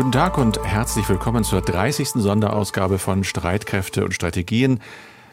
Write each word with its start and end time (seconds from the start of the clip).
Guten 0.00 0.12
Tag 0.12 0.38
und 0.38 0.64
herzlich 0.64 1.06
willkommen 1.10 1.44
zur 1.44 1.60
30. 1.60 2.08
Sonderausgabe 2.14 2.98
von 2.98 3.22
Streitkräfte 3.22 4.02
und 4.02 4.14
Strategien, 4.14 4.80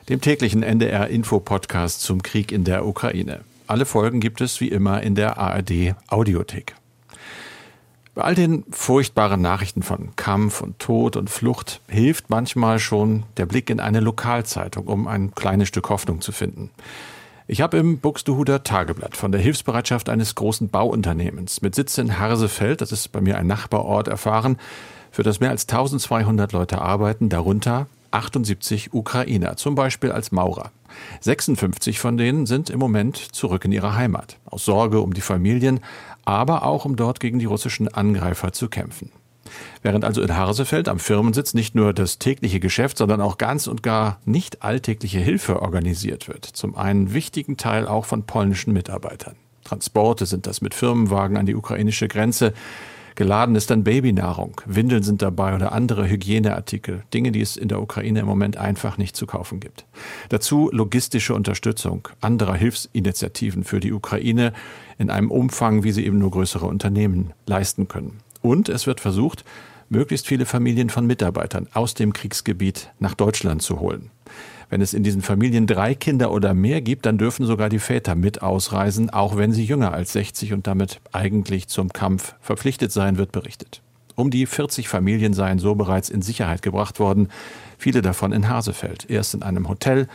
dem 0.10 0.20
täglichen 0.20 0.62
NDR 0.62 1.08
Info 1.08 1.40
Podcast 1.40 2.02
zum 2.02 2.22
Krieg 2.22 2.52
in 2.52 2.66
der 2.66 2.86
Ukraine. 2.86 3.46
Alle 3.66 3.86
Folgen 3.86 4.20
gibt 4.20 4.42
es 4.42 4.60
wie 4.60 4.68
immer 4.68 5.02
in 5.04 5.16
der 5.16 5.38
ARD 5.38 5.96
Audiothek. 6.08 6.76
Bei 8.14 8.24
all 8.24 8.36
den 8.36 8.66
furchtbaren 8.70 9.40
Nachrichten 9.40 9.84
von 9.84 10.18
Kampf 10.18 10.60
und 10.60 10.80
Tod 10.80 11.16
und 11.16 11.30
Flucht 11.30 11.80
hilft 11.88 12.30
manchmal 12.30 12.80
schon 12.80 13.24
der 13.38 13.46
Blick 13.46 13.70
in 13.70 13.80
eine 13.80 14.02
Lokalzeitung, 14.02 14.88
um 14.88 15.08
ein 15.08 15.34
kleines 15.34 15.70
Stück 15.70 15.90
Hoffnung 15.90 16.20
zu 16.20 16.34
finden. 16.34 16.72
Ich 17.50 17.62
habe 17.62 17.78
im 17.78 18.00
Buxtehuder 18.00 18.64
Tageblatt 18.64 19.16
von 19.16 19.32
der 19.32 19.40
Hilfsbereitschaft 19.40 20.10
eines 20.10 20.36
großen 20.36 20.68
Bauunternehmens 20.68 21.62
mit 21.62 21.76
Sitz 21.76 21.98
in 21.98 22.20
Harsefeld, 22.20 22.82
das 22.82 22.92
ist 22.92 23.14
bei 23.14 23.22
mir 23.22 23.38
ein 23.38 23.48
Nachbarort, 23.48 24.10
erfahren, 24.10 24.58
für 25.12 25.24
das 25.24 25.40
mehr 25.40 25.52
als 25.52 25.64
1200 25.64 26.52
Leute 26.52 26.82
arbeiten, 26.82 27.30
darunter 27.30 27.88
78 28.12 28.94
Ukrainer, 28.94 29.56
zum 29.56 29.76
Beispiel 29.76 30.12
als 30.12 30.34
Maurer. 30.34 30.72
56 31.22 32.00
von 32.00 32.18
denen 32.18 32.48
sind 32.48 32.70
im 32.70 32.80
Moment 32.80 33.16
zurück 33.16 33.64
in 33.64 33.72
ihre 33.72 33.96
Heimat, 33.96 34.40
aus 34.46 34.66
Sorge 34.66 35.00
um 35.00 35.14
die 35.14 35.22
Familien, 35.22 35.80
aber 36.26 36.64
auch 36.64 36.84
um 36.84 36.98
dort 36.98 37.22
gegen 37.22 37.40
die 37.40 37.46
russischen 37.46 37.88
Angreifer 37.88 38.52
zu 38.52 38.68
kämpfen. 38.68 39.10
Während 39.82 40.06
also 40.06 40.22
in 40.22 40.36
Harsefeld 40.36 40.88
am 40.90 41.00
Firmensitz 41.00 41.54
nicht 41.54 41.76
nur 41.76 41.94
das 41.94 42.20
tägliche 42.20 42.60
Geschäft, 42.60 42.98
sondern 42.98 43.22
auch 43.22 43.38
ganz 43.38 43.68
und 43.68 43.84
gar 43.84 44.20
nicht 44.26 44.64
alltägliche 44.64 45.20
Hilfe 45.20 45.62
organisiert 45.62 46.28
wird. 46.28 46.46
Zum 46.46 46.76
einen 46.76 47.14
wichtigen 47.14 47.58
Teil 47.58 47.88
auch 47.88 48.06
von 48.06 48.24
polnischen 48.24 48.74
Mitarbeitern. 48.74 49.36
Transporte 49.64 50.26
sind 50.26 50.48
das 50.48 50.62
mit 50.62 50.74
Firmenwagen 50.74 51.38
an 51.38 51.46
die 51.46 51.56
ukrainische 51.56 52.08
Grenze. 52.08 52.54
Geladen 53.18 53.56
ist 53.56 53.72
dann 53.72 53.84
Babynahrung, 53.84 54.62
Windeln 54.68 55.02
sind 55.02 55.24
dabei 55.24 55.56
oder 55.56 55.72
andere 55.72 56.08
Hygieneartikel, 56.08 57.02
Dinge, 57.16 57.32
die 57.32 57.42
es 57.42 57.58
in 57.58 57.68
der 57.68 57.82
Ukraine 57.82 58.20
im 58.20 58.28
Moment 58.28 58.58
einfach 58.58 59.00
nicht 59.00 59.16
zu 59.16 59.26
kaufen 59.26 59.60
gibt. 59.60 59.86
Dazu 60.30 60.70
logistische 60.72 61.34
Unterstützung 61.34 62.08
anderer 62.22 62.54
Hilfsinitiativen 62.54 63.64
für 63.64 63.80
die 63.80 63.92
Ukraine 63.92 64.54
in 65.00 65.10
einem 65.10 65.32
Umfang, 65.32 65.84
wie 65.84 65.92
sie 65.92 66.06
eben 66.06 66.20
nur 66.20 66.30
größere 66.30 66.68
Unternehmen 66.68 67.34
leisten 67.48 67.88
können. 67.88 68.20
Und 68.42 68.70
es 68.70 68.88
wird 68.88 69.00
versucht, 69.00 69.44
möglichst 69.90 70.28
viele 70.28 70.46
Familien 70.46 70.90
von 70.90 71.06
Mitarbeitern 71.06 71.68
aus 71.74 71.94
dem 71.94 72.14
Kriegsgebiet 72.14 72.92
nach 73.00 73.14
Deutschland 73.14 73.62
zu 73.62 73.80
holen. 73.80 74.12
Wenn 74.70 74.82
es 74.82 74.94
in 74.94 75.04
diesen 75.04 75.22
Familien 75.22 75.66
drei 75.66 75.96
Kinder 75.96 76.32
oder 76.32 76.54
mehr 76.54 76.82
gibt, 76.82 77.06
dann 77.06 77.18
dürfen 77.18 77.46
sogar 77.46 77.70
die 77.70 77.80
Väter 77.80 78.16
mit 78.16 78.42
ausreisen, 78.42 79.10
auch 79.10 79.38
wenn 79.38 79.54
sie 79.54 79.64
jünger 79.64 79.94
als 79.94 80.12
60 80.12 80.52
und 80.52 80.68
damit 80.68 81.00
eigentlich 81.14 81.68
zum 81.68 81.90
Kampf 81.90 82.36
verpflichtet 82.42 82.92
sein, 82.92 83.18
wird 83.18 83.32
berichtet. 83.32 83.82
Um 84.16 84.30
die 84.30 84.46
40 84.46 84.90
Familien 84.90 85.34
seien 85.34 85.60
so 85.60 85.76
bereits 85.76 86.10
in 86.10 86.22
Sicherheit 86.22 86.62
gebracht 86.62 87.00
worden, 87.00 87.30
viele 87.78 88.02
davon 88.02 88.34
in 88.34 88.50
Hasefeld, 88.50 89.10
erst 89.10 89.36
in 89.36 89.44
einem 89.44 89.70
Hotel 89.70 90.08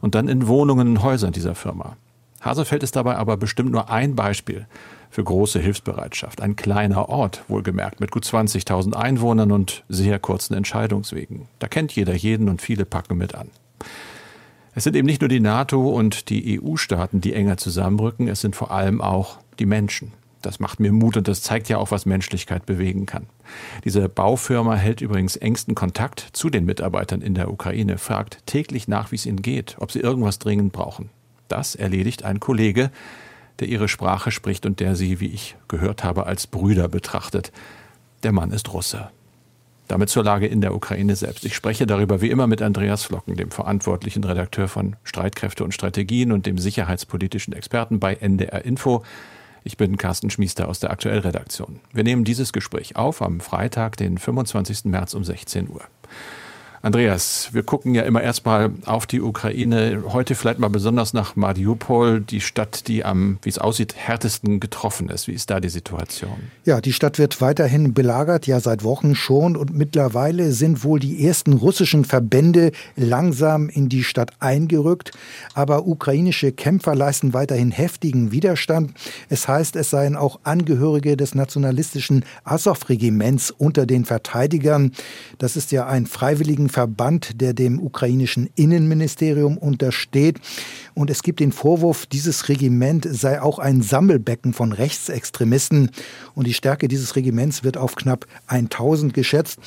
und 0.00 0.14
dann 0.14 0.28
in 0.28 0.48
Wohnungen 0.48 0.88
und 0.88 1.02
Häusern 1.02 1.32
dieser 1.32 1.54
Firma. 1.54 1.96
Hasefeld 2.40 2.82
ist 2.82 2.96
dabei 2.96 3.16
aber 3.16 3.36
bestimmt 3.36 3.70
nur 3.70 3.90
ein 3.90 4.16
Beispiel 4.16 4.66
für 5.10 5.24
große 5.24 5.58
Hilfsbereitschaft. 5.58 6.40
Ein 6.40 6.56
kleiner 6.56 7.08
Ort, 7.08 7.44
wohlgemerkt, 7.48 8.00
mit 8.00 8.10
gut 8.10 8.24
20.000 8.24 8.94
Einwohnern 8.94 9.52
und 9.52 9.84
sehr 9.88 10.18
kurzen 10.18 10.54
Entscheidungswegen. 10.54 11.48
Da 11.58 11.68
kennt 11.68 11.92
jeder 11.92 12.14
jeden 12.14 12.48
und 12.48 12.62
viele 12.62 12.84
packen 12.84 13.18
mit 13.18 13.34
an. 13.34 13.50
Es 14.74 14.84
sind 14.84 14.94
eben 14.94 15.06
nicht 15.06 15.20
nur 15.20 15.28
die 15.28 15.40
NATO 15.40 15.90
und 15.90 16.30
die 16.30 16.60
EU-Staaten, 16.60 17.20
die 17.20 17.34
enger 17.34 17.56
zusammenrücken, 17.56 18.28
es 18.28 18.40
sind 18.40 18.54
vor 18.54 18.70
allem 18.70 19.00
auch 19.00 19.38
die 19.58 19.66
Menschen. 19.66 20.12
Das 20.42 20.58
macht 20.58 20.80
mir 20.80 20.92
Mut 20.92 21.16
und 21.16 21.28
das 21.28 21.42
zeigt 21.42 21.68
ja 21.68 21.76
auch, 21.76 21.90
was 21.90 22.06
Menschlichkeit 22.06 22.64
bewegen 22.64 23.04
kann. 23.04 23.26
Diese 23.84 24.08
Baufirma 24.08 24.74
hält 24.74 25.02
übrigens 25.02 25.36
engsten 25.36 25.74
Kontakt 25.74 26.28
zu 26.32 26.48
den 26.48 26.64
Mitarbeitern 26.64 27.20
in 27.20 27.34
der 27.34 27.50
Ukraine, 27.50 27.98
fragt 27.98 28.46
täglich 28.46 28.88
nach, 28.88 29.12
wie 29.12 29.16
es 29.16 29.26
ihnen 29.26 29.42
geht, 29.42 29.76
ob 29.80 29.92
sie 29.92 30.00
irgendwas 30.00 30.38
dringend 30.38 30.72
brauchen. 30.72 31.10
Das 31.50 31.74
erledigt 31.74 32.24
ein 32.24 32.40
Kollege, 32.40 32.90
der 33.58 33.68
ihre 33.68 33.88
Sprache 33.88 34.30
spricht 34.30 34.66
und 34.66 34.80
der 34.80 34.96
sie, 34.96 35.20
wie 35.20 35.26
ich 35.26 35.56
gehört 35.68 36.04
habe, 36.04 36.26
als 36.26 36.46
Brüder 36.46 36.88
betrachtet. 36.88 37.52
Der 38.22 38.32
Mann 38.32 38.52
ist 38.52 38.72
Russe. 38.72 39.10
Damit 39.88 40.08
zur 40.08 40.22
Lage 40.22 40.46
in 40.46 40.60
der 40.60 40.72
Ukraine 40.74 41.16
selbst. 41.16 41.44
Ich 41.44 41.56
spreche 41.56 41.84
darüber 41.84 42.20
wie 42.20 42.30
immer 42.30 42.46
mit 42.46 42.62
Andreas 42.62 43.02
Flocken, 43.02 43.34
dem 43.34 43.50
verantwortlichen 43.50 44.22
Redakteur 44.22 44.68
von 44.68 44.94
Streitkräfte 45.02 45.64
und 45.64 45.74
Strategien 45.74 46.30
und 46.30 46.46
dem 46.46 46.58
sicherheitspolitischen 46.58 47.52
Experten 47.52 47.98
bei 47.98 48.14
NDR 48.14 48.64
Info. 48.64 49.02
Ich 49.64 49.76
bin 49.76 49.96
Carsten 49.96 50.30
Schmiester 50.30 50.68
aus 50.68 50.78
der 50.78 50.90
Aktuellredaktion. 50.92 51.80
Wir 51.92 52.04
nehmen 52.04 52.24
dieses 52.24 52.52
Gespräch 52.52 52.94
auf 52.94 53.20
am 53.20 53.40
Freitag, 53.40 53.96
den 53.96 54.18
25. 54.18 54.84
März 54.84 55.14
um 55.14 55.24
16 55.24 55.68
Uhr. 55.68 55.82
Andreas, 56.82 57.50
wir 57.52 57.62
gucken 57.62 57.94
ja 57.94 58.02
immer 58.04 58.22
erstmal 58.22 58.70
auf 58.86 59.06
die 59.06 59.20
Ukraine. 59.20 60.02
Heute 60.14 60.34
vielleicht 60.34 60.58
mal 60.58 60.70
besonders 60.70 61.12
nach 61.12 61.36
Mariupol, 61.36 62.22
die 62.22 62.40
Stadt, 62.40 62.88
die 62.88 63.04
am, 63.04 63.38
wie 63.42 63.50
es 63.50 63.58
aussieht, 63.58 63.94
härtesten 63.96 64.60
getroffen 64.60 65.10
ist. 65.10 65.28
Wie 65.28 65.32
ist 65.32 65.50
da 65.50 65.60
die 65.60 65.68
Situation? 65.68 66.38
Ja, 66.64 66.80
die 66.80 66.94
Stadt 66.94 67.18
wird 67.18 67.42
weiterhin 67.42 67.92
belagert, 67.92 68.46
ja 68.46 68.60
seit 68.60 68.82
Wochen 68.82 69.14
schon. 69.14 69.58
Und 69.58 69.76
mittlerweile 69.76 70.52
sind 70.52 70.82
wohl 70.82 71.00
die 71.00 71.22
ersten 71.22 71.52
russischen 71.52 72.06
Verbände 72.06 72.72
langsam 72.96 73.68
in 73.68 73.90
die 73.90 74.02
Stadt 74.02 74.30
eingerückt. 74.40 75.10
Aber 75.52 75.86
ukrainische 75.86 76.50
Kämpfer 76.50 76.94
leisten 76.94 77.34
weiterhin 77.34 77.72
heftigen 77.72 78.32
Widerstand. 78.32 78.92
Es 79.28 79.46
heißt, 79.46 79.76
es 79.76 79.90
seien 79.90 80.16
auch 80.16 80.40
Angehörige 80.44 81.18
des 81.18 81.34
nationalistischen 81.34 82.24
Azov-Regiments 82.44 83.50
unter 83.50 83.84
den 83.84 84.06
Verteidigern. 84.06 84.92
Das 85.36 85.56
ist 85.56 85.72
ja 85.72 85.86
ein 85.86 86.06
freiwilligen 86.06 86.69
Verband, 86.70 87.40
der 87.40 87.52
dem 87.52 87.80
ukrainischen 87.80 88.48
Innenministerium 88.54 89.58
untersteht. 89.58 90.38
Und 91.00 91.08
es 91.08 91.22
gibt 91.22 91.40
den 91.40 91.50
Vorwurf, 91.50 92.04
dieses 92.04 92.50
Regiment 92.50 93.08
sei 93.10 93.40
auch 93.40 93.58
ein 93.58 93.80
Sammelbecken 93.80 94.52
von 94.52 94.72
Rechtsextremisten. 94.72 95.92
Und 96.34 96.46
die 96.46 96.52
Stärke 96.52 96.88
dieses 96.88 97.16
Regiments 97.16 97.64
wird 97.64 97.78
auf 97.78 97.94
knapp 97.96 98.26
1000 98.48 99.14
geschätzt. 99.14 99.58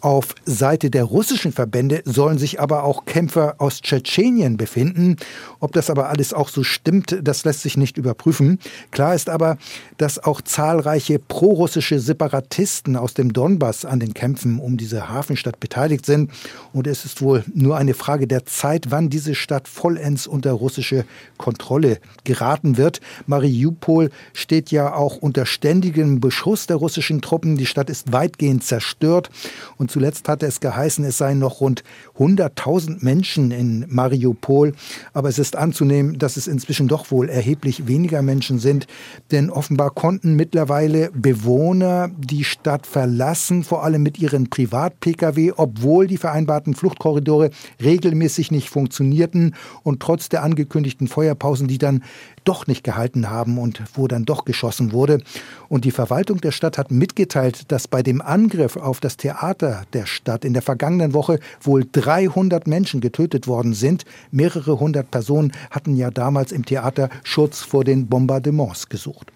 Auf 0.00 0.36
Seite 0.44 0.90
der 0.90 1.02
russischen 1.02 1.52
Verbände 1.52 2.02
sollen 2.04 2.38
sich 2.38 2.60
aber 2.60 2.84
auch 2.84 3.04
Kämpfer 3.04 3.56
aus 3.58 3.82
Tschetschenien 3.82 4.56
befinden. 4.56 5.16
Ob 5.58 5.72
das 5.72 5.90
aber 5.90 6.08
alles 6.08 6.32
auch 6.32 6.48
so 6.50 6.62
stimmt, 6.62 7.18
das 7.20 7.44
lässt 7.44 7.62
sich 7.62 7.76
nicht 7.76 7.98
überprüfen. 7.98 8.60
Klar 8.92 9.16
ist 9.16 9.28
aber, 9.28 9.58
dass 9.96 10.22
auch 10.22 10.40
zahlreiche 10.40 11.18
prorussische 11.18 11.98
Separatisten 11.98 12.96
aus 12.96 13.14
dem 13.14 13.32
Donbass 13.32 13.84
an 13.84 13.98
den 13.98 14.14
Kämpfen 14.14 14.60
um 14.60 14.76
diese 14.76 15.08
Hafenstadt 15.08 15.58
beteiligt 15.58 16.06
sind. 16.06 16.30
Und 16.72 16.86
es 16.86 17.04
ist 17.04 17.20
wohl 17.20 17.42
nur 17.52 17.76
eine 17.76 17.94
Frage 17.94 18.28
der 18.28 18.46
Zeit, 18.46 18.92
wann 18.92 19.10
diese 19.10 19.34
Stadt 19.34 19.66
vollends 19.66 20.28
unter 20.28 20.52
russische 20.78 21.04
Kontrolle 21.38 21.98
geraten 22.22 22.76
wird. 22.76 23.00
Mariupol 23.26 24.10
steht 24.32 24.70
ja 24.70 24.94
auch 24.94 25.16
unter 25.16 25.44
ständigem 25.44 26.20
Beschuss 26.20 26.68
der 26.68 26.76
russischen 26.76 27.20
Truppen. 27.20 27.56
Die 27.56 27.66
Stadt 27.66 27.90
ist 27.90 28.12
weitgehend 28.12 28.62
zerstört. 28.62 29.30
Und 29.76 29.90
zuletzt 29.90 30.28
hatte 30.28 30.46
es 30.46 30.60
geheißen, 30.60 31.04
es 31.04 31.18
seien 31.18 31.40
noch 31.40 31.60
rund 31.60 31.82
100.000 32.16 33.04
Menschen 33.04 33.50
in 33.50 33.86
Mariupol. 33.88 34.72
Aber 35.12 35.28
es 35.28 35.40
ist 35.40 35.56
anzunehmen, 35.56 36.18
dass 36.18 36.36
es 36.36 36.46
inzwischen 36.46 36.86
doch 36.86 37.10
wohl 37.10 37.28
erheblich 37.28 37.88
weniger 37.88 38.22
Menschen 38.22 38.60
sind. 38.60 38.86
Denn 39.32 39.50
offenbar 39.50 39.90
konnten 39.90 40.34
mittlerweile 40.36 41.10
Bewohner 41.12 42.08
die 42.16 42.44
Stadt 42.44 42.86
verlassen, 42.86 43.64
vor 43.64 43.82
allem 43.82 44.04
mit 44.04 44.18
ihren 44.20 44.48
Privat-Pkw, 44.48 45.54
obwohl 45.56 46.06
die 46.06 46.18
vereinbarten 46.18 46.74
Fluchtkorridore 46.74 47.50
regelmäßig 47.82 48.52
nicht 48.52 48.70
funktionierten 48.70 49.56
und 49.82 50.00
trotz 50.00 50.28
der 50.28 50.44
angekündigten 50.44 50.67
Feuerpausen, 51.08 51.68
die 51.68 51.78
dann 51.78 52.02
doch 52.44 52.66
nicht 52.66 52.84
gehalten 52.84 53.30
haben 53.30 53.58
und 53.58 53.82
wo 53.94 54.08
dann 54.08 54.24
doch 54.24 54.44
geschossen 54.44 54.92
wurde. 54.92 55.20
Und 55.68 55.84
die 55.84 55.90
Verwaltung 55.90 56.40
der 56.40 56.52
Stadt 56.52 56.78
hat 56.78 56.90
mitgeteilt, 56.90 57.70
dass 57.70 57.88
bei 57.88 58.02
dem 58.02 58.22
Angriff 58.22 58.76
auf 58.76 59.00
das 59.00 59.16
Theater 59.16 59.84
der 59.92 60.06
Stadt 60.06 60.44
in 60.44 60.52
der 60.52 60.62
vergangenen 60.62 61.14
Woche 61.14 61.40
wohl 61.60 61.86
300 61.90 62.66
Menschen 62.66 63.00
getötet 63.00 63.46
worden 63.46 63.74
sind. 63.74 64.04
Mehrere 64.30 64.80
hundert 64.80 65.10
Personen 65.10 65.52
hatten 65.70 65.96
ja 65.96 66.10
damals 66.10 66.52
im 66.52 66.64
Theater 66.64 67.08
Schutz 67.24 67.60
vor 67.60 67.84
den 67.84 68.06
Bombardements 68.06 68.88
gesucht. 68.88 69.32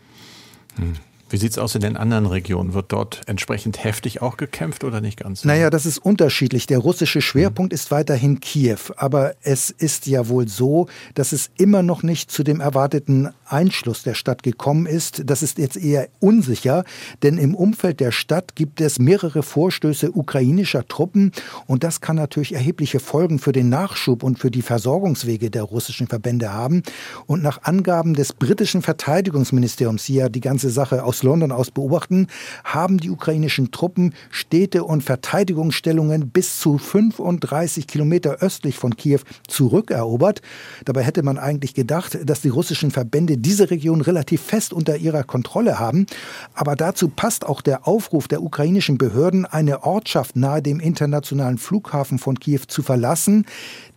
Hm. 0.76 0.94
Wie 1.32 1.38
sieht 1.38 1.52
es 1.52 1.58
aus 1.58 1.75
in 1.75 1.81
den 1.81 1.96
anderen 1.96 2.26
Regionen? 2.26 2.75
Wird 2.75 2.93
dort 2.93 3.23
entsprechend 3.26 3.82
heftig 3.82 4.20
auch 4.20 4.37
gekämpft 4.37 4.84
oder 4.84 5.00
nicht 5.00 5.19
ganz? 5.19 5.46
Naja, 5.46 5.70
das 5.70 5.87
ist 5.87 5.96
unterschiedlich. 5.96 6.67
Der 6.67 6.79
russische 6.79 7.23
Schwerpunkt 7.23 7.73
mhm. 7.73 7.76
ist 7.76 7.90
weiterhin 7.90 8.40
Kiew. 8.40 8.93
Aber 8.96 9.34
es 9.43 9.70
ist 9.70 10.06
ja 10.06 10.29
wohl 10.29 10.46
so, 10.49 10.88
dass 11.14 11.32
es 11.32 11.50
immer 11.56 11.82
noch 11.82 12.02
nicht 12.02 12.31
zu 12.31 12.43
dem 12.43 12.61
erwarteten 12.61 13.31
Einschluss 13.46 14.02
der 14.02 14.12
Stadt 14.12 14.43
gekommen 14.43 14.84
ist. 14.84 15.23
Das 15.25 15.43
ist 15.43 15.56
jetzt 15.56 15.79
eher 15.79 16.08
unsicher, 16.20 16.84
denn 17.23 17.38
im 17.38 17.55
Umfeld 17.55 18.00
der 18.00 18.12
Stadt 18.12 18.55
gibt 18.55 18.82
es 18.82 18.99
mehrere 18.99 19.43
Vorstöße 19.43 20.12
ukrainischer 20.12 20.87
Truppen. 20.87 21.32
Und 21.67 21.82
das 21.82 22.02
kann 22.02 22.17
natürlich 22.17 22.52
erhebliche 22.52 23.00
Folgen 23.00 23.38
für 23.38 23.52
den 23.52 23.70
Nachschub 23.70 24.23
und 24.23 24.38
für 24.38 24.50
die 24.50 24.62
Versorgungswege 24.62 25.50
der 25.50 25.62
russischen 25.62 26.08
Verbände 26.08 26.52
haben. 26.52 26.82
Und 27.25 27.43
nach 27.43 27.62
Angaben 27.62 28.12
des 28.12 28.34
britischen 28.34 28.82
Verteidigungsministeriums, 28.82 30.05
die 30.05 30.17
ja 30.17 30.29
die 30.29 30.40
ganze 30.40 30.69
Sache 30.69 31.05
aus 31.05 31.21
aus 31.21 31.21
London 31.22 31.52
aus 31.52 31.70
beobachten, 31.70 32.26
haben 32.64 32.98
die 32.98 33.10
ukrainischen 33.10 33.70
Truppen 33.70 34.14
Städte 34.30 34.84
und 34.84 35.02
Verteidigungsstellungen 35.02 36.30
bis 36.30 36.58
zu 36.58 36.78
35 36.78 37.86
Kilometer 37.86 38.36
östlich 38.40 38.76
von 38.76 38.96
Kiew 38.96 39.20
zurückerobert. 39.48 40.42
Dabei 40.84 41.02
hätte 41.02 41.22
man 41.22 41.38
eigentlich 41.38 41.74
gedacht, 41.74 42.19
dass 42.24 42.40
die 42.40 42.48
russischen 42.48 42.90
Verbände 42.90 43.38
diese 43.38 43.70
Region 43.70 44.00
relativ 44.00 44.42
fest 44.42 44.72
unter 44.72 44.96
ihrer 44.96 45.24
Kontrolle 45.24 45.78
haben. 45.78 46.06
Aber 46.54 46.76
dazu 46.76 47.08
passt 47.08 47.46
auch 47.46 47.60
der 47.60 47.86
Aufruf 47.86 48.28
der 48.28 48.42
ukrainischen 48.42 48.98
Behörden, 48.98 49.46
eine 49.46 49.84
Ortschaft 49.84 50.36
nahe 50.36 50.62
dem 50.62 50.80
internationalen 50.80 51.58
Flughafen 51.58 52.19
von 52.19 52.38
Kiew 52.38 52.62
zu 52.66 52.82
verlassen. 52.82 53.46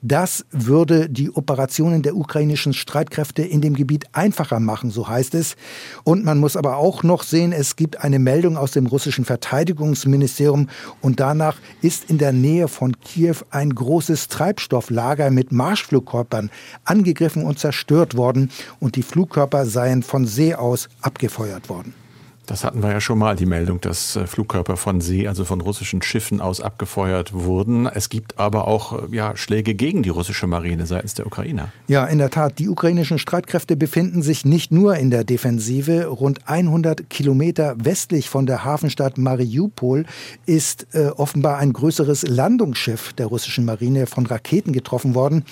Das 0.08 0.46
würde 0.52 1.10
die 1.10 1.32
Operationen 1.32 2.04
der 2.04 2.16
ukrainischen 2.16 2.74
Streitkräfte 2.74 3.42
in 3.42 3.62
dem 3.62 3.74
Gebiet 3.74 4.06
einfacher 4.12 4.60
machen, 4.60 4.92
so 4.92 5.08
heißt 5.08 5.34
es. 5.34 5.56
Und 6.04 6.24
man 6.24 6.38
muss 6.38 6.56
aber 6.56 6.78
auch 6.78 7.02
noch 7.02 7.24
sehen, 7.24 7.52
es 7.52 7.76
gibt 7.76 8.04
eine 8.04 8.20
Meldung 8.20 8.56
aus 8.56 8.70
dem 8.70 8.86
russischen 8.86 9.26
Verteidigungsministerium 9.26 10.70
und 11.02 11.20
danach 11.20 11.58
ist 11.82 12.08
in 12.08 12.20
der 12.20 12.34
Nähe 12.34 12.68
von 12.68 13.00
Kiew 13.00 13.38
ein 13.50 13.74
großes 13.74 14.28
Treibstofflager 14.28 15.32
mit 15.32 15.52
Marschflugkörpern 15.52 16.52
angegriffen 16.84 17.44
und 17.44 17.58
zerstört 17.58 18.16
worden 18.16 18.52
und 18.80 18.98
die 18.98 19.02
Flugkörper 19.02 19.66
seien 19.66 20.04
von 20.04 20.28
See 20.28 20.54
aus 20.54 20.88
abgefeuert 21.02 21.68
worden. 21.68 22.05
Das 22.46 22.64
hatten 22.64 22.84
wir 22.84 22.92
ja 22.92 23.02
schon 23.02 23.18
mal, 23.18 23.36
die 23.36 23.46
Meldung, 23.46 23.82
dass 23.82 24.16
äh, 24.16 24.28
Flugkörper 24.28 24.78
von 24.78 25.02
See, 25.02 25.28
also 25.28 25.46
von 25.46 25.62
russischen 25.62 26.02
Schiffen 26.02 26.42
aus 26.42 26.62
abgefeuert 26.62 27.34
wurden. 27.34 27.88
Es 27.88 28.10
gibt 28.10 28.40
aber 28.40 28.68
auch 28.68 29.12
äh, 29.12 29.16
ja, 29.16 29.36
Schläge 29.36 29.74
gegen 29.74 30.04
die 30.04 30.10
russische 30.10 30.48
Marine 30.48 30.86
seitens 30.86 31.14
der 31.14 31.26
Ukrainer. 31.26 31.70
Ja, 31.88 32.06
in 32.06 32.18
der 32.18 32.30
Tat. 32.30 32.60
Die 32.60 32.70
ukrainischen 32.70 33.20
Streitkräfte 33.20 33.76
befinden 33.76 34.22
sich 34.22 34.46
nicht 34.46 34.72
nur 34.72 34.96
in 34.96 35.10
der 35.10 35.24
Defensive. 35.24 36.06
Rund 36.06 36.48
100 36.48 37.10
Kilometer 37.10 37.76
westlich 37.78 38.30
von 38.30 38.46
der 38.46 38.64
Hafenstadt 38.64 39.18
Mariupol 39.18 40.06
ist 40.46 40.88
äh, 40.94 41.08
offenbar 41.08 41.58
ein 41.58 41.74
größeres 41.74 42.28
Landungsschiff 42.28 43.14
der 43.14 43.28
russischen 43.28 43.66
Marine 43.66 44.08
von 44.08 44.26
Raketen 44.26 44.74
getroffen 44.74 45.16
worden. 45.16 45.46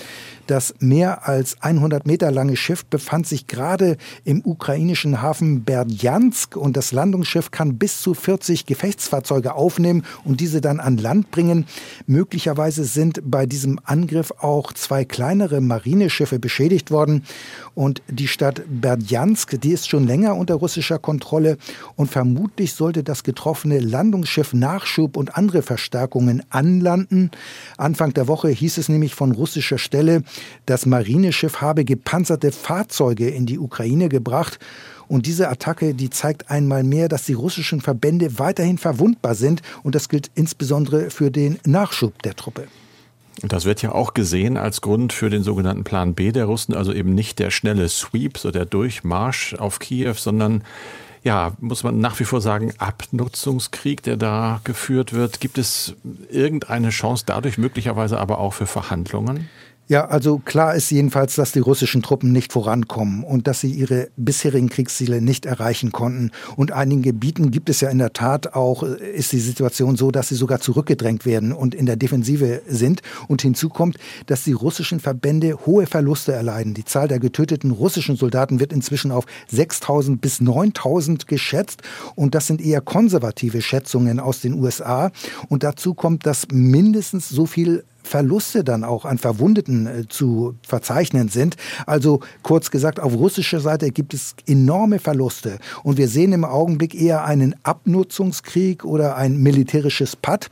Das 0.48 0.74
mehr 0.80 1.28
als 1.28 1.62
100 1.62 2.06
Meter 2.06 2.30
lange 2.30 2.58
Schiff 2.58 2.86
befand 2.86 3.28
sich 3.28 3.48
gerade 3.48 3.98
im 4.26 4.42
ukrainischen 4.44 5.22
Hafen 5.22 5.64
Berdjansk 5.64 6.58
und 6.58 6.76
das 6.76 6.92
Landungsschiff 6.92 7.52
kann 7.52 7.78
bis 7.78 8.02
zu 8.02 8.14
40 8.14 8.66
Gefechtsfahrzeuge 8.66 9.56
aufnehmen 9.56 10.04
und 10.26 10.42
diese 10.42 10.60
dann 10.60 10.82
an 10.82 10.98
Land 10.98 11.32
bringen. 11.32 11.66
Möglicherweise 12.08 12.84
sind 12.84 13.22
bei 13.24 13.46
diesem 13.46 13.80
Angriff 13.86 14.34
auch 14.40 14.74
zwei 14.74 15.06
kleinere 15.06 15.62
Marineschiffe 15.62 16.40
beschädigt 16.40 16.92
worden 16.92 17.24
und 17.74 18.02
die 18.10 18.28
Stadt 18.28 18.64
Berdjansk, 18.68 19.62
die 19.62 19.72
ist 19.72 19.90
schon 19.90 20.06
länger 20.06 20.36
unter 20.36 20.56
russischer 20.56 21.00
Kontrolle 21.00 21.58
und 21.96 22.12
vermutlich 22.12 22.74
sollte 22.74 23.04
das 23.04 23.24
getroffene 23.24 23.80
Landungsschiff 23.80 24.54
Nachschub 24.54 25.16
und 25.16 25.38
andere 25.38 25.62
Verstärkungen 25.62 26.44
anlanden. 26.50 27.32
Anfang 27.78 28.14
der 28.14 28.28
Woche 28.28 28.50
hieß 28.50 28.78
es 28.78 28.90
nämlich 28.90 29.16
von 29.16 29.32
russischer 29.32 29.78
Stelle, 29.78 30.24
das 30.66 30.86
Marineschiff 30.86 31.62
habe 31.62 31.86
gepanzerte 31.86 32.52
Fahrzeuge 32.52 33.30
in 33.30 33.46
die 33.46 33.60
Ukraine 33.60 34.10
gebracht. 34.10 34.60
Und 35.08 35.26
diese 35.26 35.50
Attacke, 35.50 35.94
die 35.94 36.10
zeigt 36.10 36.50
einmal 36.50 36.84
mehr, 36.84 37.10
dass 37.10 37.26
die 37.26 37.34
russischen 37.34 37.82
Verbände 37.82 38.40
weiterhin 38.40 38.78
verwundbar 38.78 39.36
sind. 39.36 39.62
Und 39.84 39.96
das 39.96 40.10
gilt 40.10 40.32
insbesondere 40.36 41.10
für 41.10 41.30
den 41.30 41.60
Nachschub 41.66 42.22
der 42.24 42.36
Truppe. 42.36 42.68
Das 43.42 43.66
wird 43.66 43.82
ja 43.82 43.92
auch 43.92 44.14
gesehen 44.14 44.58
als 44.58 44.82
Grund 44.82 45.12
für 45.12 45.30
den 45.30 45.44
sogenannten 45.44 45.84
Plan 45.84 46.14
B 46.14 46.32
der 46.32 46.46
Russen, 46.46 46.76
also 46.76 46.94
eben 46.94 47.14
nicht 47.14 47.40
der 47.40 47.52
schnelle 47.52 47.90
Sweep, 47.90 48.38
so 48.38 48.52
der 48.52 48.66
Durchmarsch 48.66 49.56
auf 49.56 49.80
Kiew, 49.80 50.14
sondern 50.14 50.64
ja, 51.24 51.54
muss 51.60 51.84
man 51.84 52.00
nach 52.00 52.20
wie 52.20 52.26
vor 52.26 52.42
sagen, 52.42 52.74
Abnutzungskrieg, 52.78 54.04
der 54.04 54.18
da 54.18 54.60
geführt 54.66 55.14
wird. 55.14 55.40
Gibt 55.40 55.58
es 55.58 55.96
irgendeine 56.30 56.90
Chance 56.90 57.24
dadurch 57.26 57.58
möglicherweise 57.58 58.20
aber 58.20 58.40
auch 58.40 58.54
für 58.54 58.66
Verhandlungen? 58.66 59.50
Ja, 59.90 60.06
also 60.06 60.40
klar 60.40 60.76
ist 60.76 60.92
jedenfalls, 60.92 61.36
dass 61.36 61.52
die 61.52 61.60
russischen 61.60 62.02
Truppen 62.02 62.32
nicht 62.32 62.54
vorankommen 62.54 63.26
und 63.26 63.48
dass 63.48 63.60
sie 63.60 63.72
ihre 63.72 64.08
bisherigen 64.16 64.70
Kriegsziele 64.70 65.22
nicht 65.22 65.46
erreichen 65.46 65.92
konnten. 65.92 66.32
Und 66.56 66.72
einigen 66.72 67.02
Gebieten 67.02 67.52
gibt 67.52 67.70
es 67.70 67.82
ja 67.82 67.90
in 67.90 67.98
der 67.98 68.14
Tat 68.14 68.54
auch, 68.54 68.84
äh, 68.84 69.12
ist 69.12 69.34
die 69.34 69.42
Situation 69.42 69.98
so, 69.98 70.10
dass 70.10 70.30
sie 70.30 70.36
sogar 70.36 70.62
zurückgedrängt 70.62 71.26
werden 71.26 71.52
und 71.52 71.76
in 71.76 71.86
der 71.86 71.98
Defensive 71.98 72.62
sind. 72.66 73.02
Und 73.28 73.42
hinzu 73.42 73.68
kommt, 73.68 73.98
dass 74.26 74.46
die 74.46 74.54
russischen 74.54 75.02
Verbände 75.02 75.66
hohe 75.66 75.86
Verluste 75.86 76.32
erleiden. 76.32 76.74
Die 76.74 76.86
Zahl 76.86 77.10
der 77.10 77.20
getöteten 77.20 77.72
russischen 77.72 78.16
Soldaten 78.16 78.62
wird 78.62 78.72
inzwischen 78.72 79.12
auf 79.12 79.26
6000 79.50 80.22
bis 80.22 80.40
9000 80.40 81.28
geschätzt. 81.28 81.82
Und 82.16 82.36
das 82.36 82.48
sind 82.48 82.62
eher 82.62 82.80
konservative 82.80 83.62
Schätzungen 83.62 84.22
aus 84.22 84.40
den 84.40 84.54
USA. 84.54 85.12
Und 85.50 85.64
dazu 85.64 85.94
kommt, 85.94 86.26
dass 86.26 86.48
mindestens 86.54 87.28
so 87.28 87.46
viel 87.46 87.84
Verluste 88.04 88.64
dann 88.64 88.84
auch 88.84 89.06
an 89.06 89.18
Verwundeten 89.18 89.88
äh, 89.88 90.08
zu 90.08 90.56
verzeichnen 90.68 91.30
sind. 91.30 91.56
Also 91.86 92.20
kurz 92.44 92.70
gesagt, 92.72 93.00
auf 93.00 93.14
russischer 93.14 93.60
Seite 93.60 93.92
gibt 93.92 94.14
es 94.14 94.36
enorme 94.46 95.00
Verluste. 95.00 95.58
Und 95.84 95.98
wir 95.98 96.08
sehen 96.08 96.34
im 96.34 96.46
Augenblick 96.46 96.94
eher 96.94 97.26
einen 97.26 97.56
Abnutzungskrieg 97.64 98.86
oder 98.86 99.16
ein 99.16 99.38
militärisches 99.38 100.16
Patt. 100.16 100.50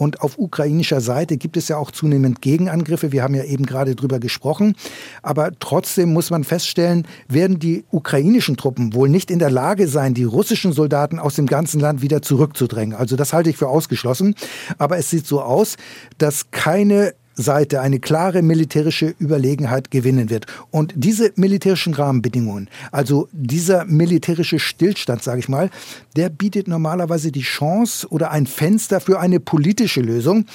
Und 0.00 0.22
auf 0.22 0.38
ukrainischer 0.38 1.02
Seite 1.02 1.36
gibt 1.36 1.58
es 1.58 1.68
ja 1.68 1.76
auch 1.76 1.90
zunehmend 1.90 2.40
Gegenangriffe. 2.40 3.12
Wir 3.12 3.22
haben 3.22 3.34
ja 3.34 3.44
eben 3.44 3.66
gerade 3.66 3.94
drüber 3.94 4.18
gesprochen. 4.18 4.74
Aber 5.20 5.50
trotzdem 5.60 6.14
muss 6.14 6.30
man 6.30 6.42
feststellen, 6.42 7.06
werden 7.28 7.58
die 7.58 7.84
ukrainischen 7.90 8.56
Truppen 8.56 8.94
wohl 8.94 9.10
nicht 9.10 9.30
in 9.30 9.38
der 9.38 9.50
Lage 9.50 9.88
sein, 9.88 10.14
die 10.14 10.24
russischen 10.24 10.72
Soldaten 10.72 11.18
aus 11.18 11.34
dem 11.34 11.44
ganzen 11.44 11.80
Land 11.80 12.00
wieder 12.00 12.22
zurückzudrängen. 12.22 12.96
Also 12.96 13.14
das 13.14 13.34
halte 13.34 13.50
ich 13.50 13.58
für 13.58 13.68
ausgeschlossen. 13.68 14.36
Aber 14.78 14.96
es 14.96 15.10
sieht 15.10 15.26
so 15.26 15.42
aus, 15.42 15.76
dass 16.16 16.50
keine 16.50 17.12
Seite 17.34 17.80
eine 17.80 18.00
klare 18.00 18.42
militärische 18.42 19.14
Überlegenheit 19.18 19.90
gewinnen 19.90 20.30
wird. 20.30 20.46
Und 20.70 20.92
diese 20.96 21.32
militärischen 21.36 21.94
Rahmenbedingungen, 21.94 22.68
also 22.92 23.28
dieser 23.32 23.84
militärische 23.84 24.58
Stillstand, 24.58 25.22
sage 25.22 25.40
ich 25.40 25.48
mal, 25.48 25.70
der 26.16 26.28
bietet 26.28 26.68
normalerweise 26.68 27.32
die 27.32 27.42
Chance 27.42 28.08
oder 28.08 28.30
ein 28.30 28.46
Fenster 28.46 29.00
für 29.00 29.20
eine 29.20 29.40
politische 29.40 30.00
Lösung. 30.00 30.46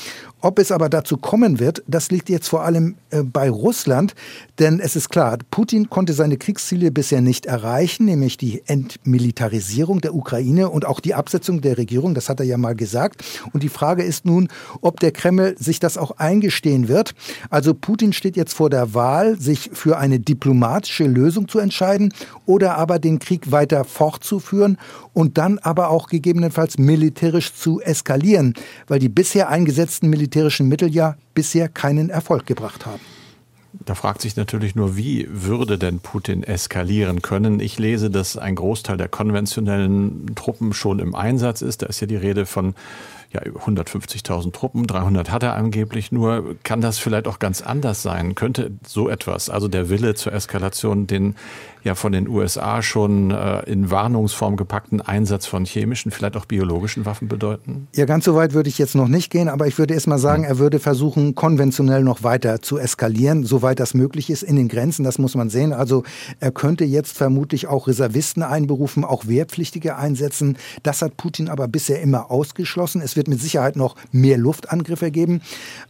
Ob 0.42 0.60
es 0.60 0.72
aber 0.72 0.90
dazu 0.90 1.18
kommen 1.18 1.60
wird, 1.60 1.82
das 1.88 2.12
liegt 2.12 2.30
jetzt 2.30 2.50
vor 2.50 2.64
allem 2.64 2.98
äh, 3.10 3.24
bei 3.24 3.50
Russland, 3.50 4.14
denn 4.60 4.80
es 4.80 4.96
ist 4.96 5.10
klar, 5.10 5.40
Putin 5.50 5.90
konnte 5.90 6.14
seine 6.14 6.38
Kriegsziele 6.38 6.92
bisher 6.92 7.22
nicht 7.22 7.48
erreichen, 7.48 8.06
nämlich 8.06 8.38
die 8.38 8.62
Entmilitarisierung 8.68 10.02
der 10.02 10.14
Ukraine 10.14 10.70
und 10.70 10.86
auch 10.86 11.00
die 11.00 11.16
Absetzung 11.16 11.62
der 11.62 11.80
Regierung, 11.80 12.14
das 12.14 12.30
hat 12.30 12.40
er 12.40 12.46
ja 12.46 12.58
mal 12.58 12.76
gesagt. 12.76 13.24
Und 13.54 13.64
die 13.64 13.70
Frage 13.70 14.04
ist 14.04 14.26
nun, 14.26 14.50
ob 14.82 15.00
der 15.00 15.12
Kreml 15.12 15.56
sich 15.58 15.80
das 15.80 15.98
auch 15.98 16.18
eingestehen 16.66 16.88
wird. 16.88 17.14
Also 17.50 17.74
Putin 17.74 18.14
steht 18.14 18.36
jetzt 18.36 18.54
vor 18.54 18.70
der 18.70 18.94
Wahl, 18.94 19.40
sich 19.40 19.70
für 19.74 19.98
eine 19.98 20.20
diplomatische 20.20 21.06
Lösung 21.06 21.48
zu 21.48 21.60
entscheiden 21.60 22.14
oder 22.46 22.78
aber 22.78 23.00
den 23.00 23.20
Krieg 23.20 23.52
weiter 23.52 23.84
fortzuführen 23.84 24.78
und 25.14 25.38
dann 25.38 25.60
aber 25.60 25.90
auch 25.90 26.08
gegebenenfalls 26.08 26.78
militärisch 26.78 27.54
zu 27.54 27.82
eskalieren, 27.82 28.54
weil 28.88 29.00
die 29.00 29.10
bisher 29.10 29.50
eingesetzten 29.50 30.10
militärischen 30.10 30.68
Mittel 30.68 30.94
ja 30.94 31.16
bisher 31.34 31.70
keinen 31.70 32.10
Erfolg 32.10 32.46
gebracht 32.46 32.86
haben. 32.86 33.02
Da 33.84 33.94
fragt 33.94 34.22
sich 34.22 34.38
natürlich 34.38 34.76
nur, 34.76 34.96
wie 34.96 35.28
würde 35.30 35.78
denn 35.78 36.00
Putin 36.00 36.44
eskalieren 36.44 37.22
können? 37.22 37.60
Ich 37.60 37.78
lese, 37.78 38.10
dass 38.10 38.38
ein 38.38 38.56
Großteil 38.56 38.96
der 38.96 39.10
konventionellen 39.10 40.34
Truppen 40.36 40.74
schon 40.74 41.00
im 41.00 41.14
Einsatz 41.14 41.62
ist. 41.62 41.82
Da 41.82 41.88
ist 41.88 42.00
ja 42.00 42.08
die 42.08 42.16
Rede 42.16 42.46
von 42.46 42.74
ja, 43.36 43.42
150.000 43.42 44.54
Truppen, 44.54 44.88
300 44.88 45.32
hat 45.32 45.44
er 45.44 45.56
angeblich 45.56 46.12
nur. 46.12 46.56
Kann 46.64 46.82
das 46.82 46.98
vielleicht 46.98 47.28
auch 47.28 47.40
ganz 47.40 47.62
anders 47.62 48.02
sein? 48.02 48.36
Könnte 48.36 48.72
so 48.88 49.10
etwas, 49.10 49.50
also 49.50 49.68
der 49.68 49.90
Wille 49.90 50.16
zur 50.16 50.34
Eskalation, 50.34 51.08
den 51.08 51.36
ja 51.84 51.94
von 51.94 52.12
den 52.12 52.28
USA 52.28 52.82
schon 52.82 53.32
äh, 53.32 53.62
in 53.70 53.92
Warnungsform 53.92 54.58
gepackten 54.58 55.02
Einsatz 55.02 55.46
von 55.46 55.66
chemischen, 55.66 56.12
vielleicht 56.12 56.36
auch 56.36 56.46
biologischen 56.46 57.06
Waffen 57.06 57.28
bedeuten? 57.28 57.88
Ja, 57.96 58.06
ganz 58.06 58.26
so 58.26 58.36
weit 58.36 58.54
würde 58.54 58.70
ich 58.70 58.80
jetzt 58.80 58.96
noch 58.96 59.08
nicht 59.08 59.30
gehen, 59.32 59.48
aber 59.48 59.68
ich 59.68 59.78
würde 59.78 59.94
erst 59.94 60.08
mal 60.08 60.18
sagen, 60.18 60.44
hm. 60.44 60.50
er 60.50 60.58
würde 60.58 60.80
versuchen, 60.80 61.36
konventionell 61.36 62.04
noch 62.04 62.24
weiter 62.24 62.62
zu 62.62 62.80
eskalieren, 62.80 63.46
soweit 63.46 63.80
das 63.80 63.94
möglich 63.94 64.32
ist, 64.32 64.42
in 64.42 64.56
den 64.56 64.68
Grenzen, 64.68 65.04
das 65.04 65.20
muss 65.20 65.36
man 65.36 65.50
sehen. 65.50 65.74
Also 65.74 66.04
er 66.40 66.52
könnte 66.52 66.86
jetzt 66.86 67.16
vermutlich 67.16 67.68
auch 67.68 67.88
Reservisten 67.88 68.42
einberufen, 68.42 69.04
auch 69.04 69.28
Wehrpflichtige 69.28 69.96
einsetzen. 69.96 70.58
Das 70.82 71.04
hat 71.04 71.18
Putin 71.18 71.50
aber 71.50 71.68
bisher 71.68 72.02
immer 72.02 72.32
ausgeschlossen. 72.32 73.02
Es 73.02 73.16
wird 73.16 73.25
mit 73.28 73.42
Sicherheit 73.42 73.76
noch 73.76 73.96
mehr 74.12 74.38
Luftangriffe 74.38 75.12
geben. 75.12 75.42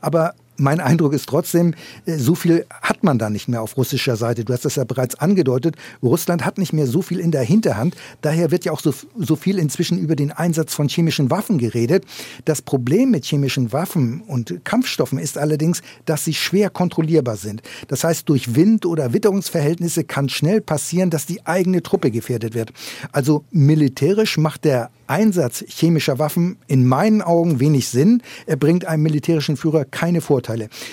Aber 0.01 0.33
mein 0.57 0.79
Eindruck 0.79 1.13
ist 1.13 1.27
trotzdem, 1.27 1.73
äh, 2.05 2.17
so 2.17 2.35
viel 2.35 2.65
hat 2.69 3.03
man 3.03 3.19
da 3.19 3.29
nicht 3.29 3.47
mehr 3.47 3.61
auf 3.61 3.77
russischer 3.77 4.15
Seite. 4.15 4.45
Du 4.45 4.53
hast 4.53 4.65
das 4.65 4.75
ja 4.75 4.83
bereits 4.83 5.15
angedeutet. 5.15 5.75
Russland 6.01 6.45
hat 6.45 6.57
nicht 6.57 6.73
mehr 6.73 6.87
so 6.87 7.01
viel 7.01 7.19
in 7.19 7.31
der 7.31 7.43
Hinterhand. 7.43 7.95
Daher 8.21 8.51
wird 8.51 8.65
ja 8.65 8.71
auch 8.71 8.79
so, 8.79 8.93
so 9.17 9.35
viel 9.35 9.59
inzwischen 9.59 9.97
über 9.97 10.15
den 10.15 10.31
Einsatz 10.31 10.73
von 10.73 10.87
chemischen 10.87 11.29
Waffen 11.29 11.57
geredet. 11.57 12.05
Das 12.45 12.61
Problem 12.61 13.11
mit 13.11 13.25
chemischen 13.25 13.73
Waffen 13.73 14.21
und 14.21 14.63
Kampfstoffen 14.63 15.19
ist 15.19 15.37
allerdings, 15.37 15.81
dass 16.05 16.25
sie 16.25 16.33
schwer 16.33 16.69
kontrollierbar 16.69 17.37
sind. 17.37 17.61
Das 17.87 18.03
heißt, 18.03 18.29
durch 18.29 18.55
Wind- 18.55 18.85
oder 18.85 19.13
Witterungsverhältnisse 19.13 20.03
kann 20.03 20.29
schnell 20.29 20.61
passieren, 20.61 21.09
dass 21.09 21.25
die 21.25 21.45
eigene 21.45 21.83
Truppe 21.83 22.11
gefährdet 22.11 22.53
wird. 22.53 22.71
Also 23.11 23.43
militärisch 23.51 24.37
macht 24.37 24.65
der 24.65 24.89
Einsatz 25.07 25.63
chemischer 25.67 26.17
Waffen 26.19 26.57
in 26.67 26.85
meinen 26.85 27.21
Augen 27.21 27.59
wenig 27.59 27.89
Sinn. 27.89 28.21
Er 28.47 28.55
bringt 28.55 28.85
einem 28.85 29.03
militärischen 29.03 29.57
Führer 29.57 29.85
keine 29.85 30.21
Vorteile. 30.21 30.44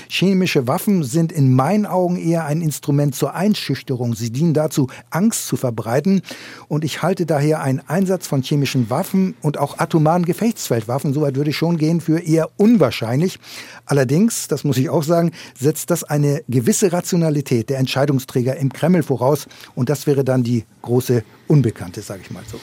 Chemische 0.08 0.66
Waffen 0.66 1.02
sind 1.04 1.32
in 1.32 1.54
meinen 1.54 1.86
Augen 1.86 2.16
eher 2.16 2.44
ein 2.44 2.60
Instrument 2.60 3.14
zur 3.14 3.34
Einschüchterung. 3.34 4.14
Sie 4.14 4.30
dienen 4.30 4.54
dazu, 4.54 4.88
Angst 5.10 5.46
zu 5.46 5.56
verbreiten. 5.56 6.22
Und 6.68 6.84
ich 6.84 7.02
halte 7.02 7.26
daher 7.26 7.62
einen 7.62 7.80
Einsatz 7.80 8.26
von 8.26 8.42
chemischen 8.42 8.90
Waffen 8.90 9.34
und 9.42 9.58
auch 9.58 9.78
atomaren 9.78 10.24
Gefechtsfeldwaffen, 10.24 11.14
soweit 11.14 11.36
würde 11.36 11.50
ich 11.50 11.56
schon 11.56 11.78
gehen, 11.78 12.00
für 12.00 12.18
eher 12.18 12.50
unwahrscheinlich. 12.56 13.38
Allerdings, 13.86 14.48
das 14.48 14.64
muss 14.64 14.76
ich 14.76 14.90
auch 14.90 15.02
sagen, 15.02 15.32
setzt 15.58 15.90
das 15.90 16.04
eine 16.04 16.42
gewisse 16.48 16.92
Rationalität 16.92 17.70
der 17.70 17.78
Entscheidungsträger 17.78 18.56
im 18.56 18.72
Kreml 18.72 19.02
voraus. 19.02 19.46
Und 19.74 19.88
das 19.88 20.06
wäre 20.06 20.24
dann 20.24 20.42
die 20.42 20.64
große 20.82 21.24
Unbekannte, 21.48 22.02
sage 22.02 22.22
ich 22.24 22.30
mal 22.30 22.42
so. 22.50 22.58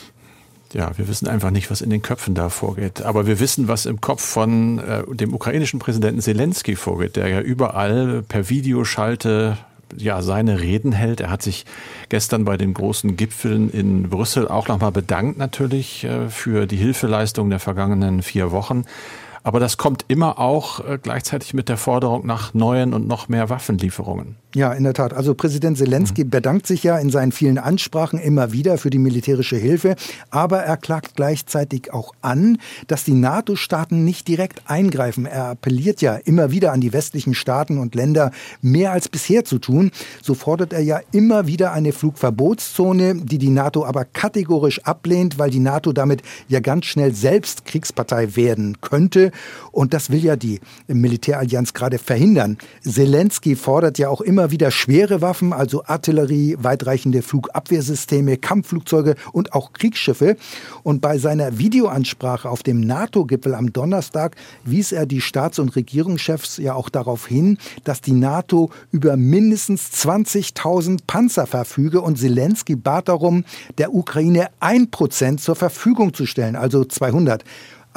Ja, 0.73 0.95
wir 0.97 1.07
wissen 1.07 1.27
einfach 1.27 1.49
nicht, 1.49 1.71
was 1.71 1.81
in 1.81 1.89
den 1.89 2.01
Köpfen 2.01 2.35
da 2.35 2.49
vorgeht. 2.49 3.01
Aber 3.01 3.25
wir 3.25 3.39
wissen, 3.39 3.67
was 3.67 3.85
im 3.85 4.01
Kopf 4.01 4.23
von 4.23 4.79
äh, 4.79 5.03
dem 5.15 5.33
ukrainischen 5.33 5.79
Präsidenten 5.79 6.21
Zelensky 6.21 6.75
vorgeht, 6.75 7.15
der 7.15 7.27
ja 7.27 7.41
überall 7.41 8.21
per 8.21 8.49
Videoschalte 8.49 9.57
ja, 9.97 10.21
seine 10.21 10.61
Reden 10.61 10.91
hält. 10.91 11.21
Er 11.21 11.31
hat 11.31 11.41
sich 11.41 11.65
gestern 12.09 12.45
bei 12.45 12.57
den 12.57 12.73
großen 12.73 13.17
Gipfeln 13.17 13.69
in 13.69 14.09
Brüssel 14.09 14.47
auch 14.47 14.67
nochmal 14.67 14.91
bedankt 14.91 15.38
natürlich 15.38 16.03
äh, 16.03 16.29
für 16.29 16.67
die 16.67 16.77
Hilfeleistung 16.77 17.49
der 17.49 17.59
vergangenen 17.59 18.21
vier 18.21 18.51
Wochen. 18.51 18.85
Aber 19.43 19.60
das 19.60 19.77
kommt 19.77 20.05
immer 20.08 20.39
auch 20.39 20.79
äh, 20.86 21.00
gleichzeitig 21.01 21.53
mit 21.53 21.69
der 21.69 21.77
Forderung 21.77 22.25
nach 22.25 22.53
neuen 22.53 22.93
und 22.93 23.08
noch 23.08 23.29
mehr 23.29 23.50
Waffenlieferungen. 23.50 24.36
Ja, 24.55 24.74
in 24.74 24.84
der 24.84 24.96
Tat. 24.96 25.13
Also 25.13 25.36
Präsident 25.36 25.77
Zelensky 25.77 26.24
mhm. 26.24 26.31
bedankt 26.31 26.65
sich 26.65 26.81
ja 26.81 26.98
in 26.98 27.12
seinen 27.12 27.31
vielen 27.31 27.60
Ansprachen 27.60 28.17
immer 28.19 28.51
wieder 28.51 28.79
für 28.79 28.89
die 28.89 28.98
militärische 28.98 29.58
Hilfe, 29.58 29.96
aber 30.31 30.62
er 30.62 30.75
klagt 30.75 31.15
gleichzeitig 31.15 31.93
auch 31.93 32.13
an, 32.22 32.58
dass 32.88 33.03
die 33.03 33.13
NATO-Staaten 33.13 34.03
nicht 34.03 34.27
direkt 34.27 34.63
eingreifen. 34.65 35.27
Er 35.27 35.50
appelliert 35.50 36.01
ja 36.01 36.15
immer 36.15 36.50
wieder 36.50 36.72
an 36.72 36.81
die 36.81 36.93
westlichen 36.93 37.36
Staaten 37.36 37.77
und 37.77 37.93
Länder, 37.93 38.31
mehr 38.62 38.91
als 38.91 39.08
bisher 39.08 39.46
zu 39.46 39.60
tun. 39.60 39.91
So 40.24 40.34
fordert 40.34 40.74
er 40.74 40.81
ja 40.81 41.00
immer 41.12 41.46
wieder 41.46 41.72
eine 41.72 41.91
Flugverbotszone, 41.91 43.17
die 43.17 43.38
die 43.38 43.50
NATO 43.50 43.86
aber 43.86 44.03
kategorisch 44.03 44.84
ablehnt, 44.84 45.38
weil 45.38 45.51
die 45.51 45.60
NATO 45.60 45.93
damit 45.93 46.24
ja 46.48 46.60
ganz 46.60 46.86
schnell 46.86 47.13
selbst 47.13 47.65
Kriegspartei 47.65 48.36
werden 48.36 48.81
könnte. 48.81 49.28
Und 49.71 49.93
das 49.93 50.09
will 50.09 50.24
ja 50.24 50.36
die 50.36 50.59
Militärallianz 50.88 51.74
gerade 51.74 51.98
verhindern. 51.98 52.57
Zelensky 52.81 53.55
fordert 53.55 53.98
ja 53.98 54.09
auch 54.09 54.21
immer 54.21 54.51
wieder 54.51 54.71
schwere 54.71 55.21
Waffen, 55.21 55.53
also 55.53 55.83
Artillerie, 55.86 56.57
weitreichende 56.59 57.21
Flugabwehrsysteme, 57.21 58.38
Kampfflugzeuge 58.38 59.15
und 59.31 59.53
auch 59.53 59.74
Kriegsschiffe. 59.74 60.38
Und 60.83 61.01
bei 61.01 61.17
seiner 61.17 61.57
Videoansprache 61.57 62.50
auf 62.50 62.63
dem 62.63 62.81
NATO-Gipfel 62.81 63.55
am 63.55 63.74
Donnerstag 63.74 64.36
wies 64.63 64.91
er 64.91 65.05
die 65.05 65.21
Staats- 65.21 65.59
und 65.59 65.75
Regierungschefs 65.75 66.57
ja 66.57 66.74
auch 66.74 66.89
darauf 66.89 67.27
hin, 67.27 67.57
dass 67.83 68.01
die 68.01 68.13
NATO 68.13 68.69
über 68.91 69.17
mindestens 69.17 69.89
20.000 69.91 71.00
Panzer 71.07 71.48
verfüge 71.48 72.01
und 72.01 72.17
Zelensky 72.17 72.75
bat 72.75 73.09
darum, 73.09 73.45
der 73.77 73.93
Ukraine 73.93 74.48
ein 74.59 74.91
Prozent 74.91 75.41
zur 75.41 75.55
Verfügung 75.55 76.13
zu 76.13 76.25
stellen, 76.25 76.55
also 76.55 76.86
200. 76.86 77.43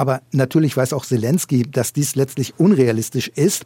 Aber 0.02 0.20
natürlich 0.32 0.76
weiß 0.76 0.94
auch 0.94 1.06
Zelensky, 1.06 1.62
dass 1.62 1.92
dies 1.92 2.16
letztlich 2.16 2.54
unrealistisch 2.58 3.28
ist. 3.28 3.64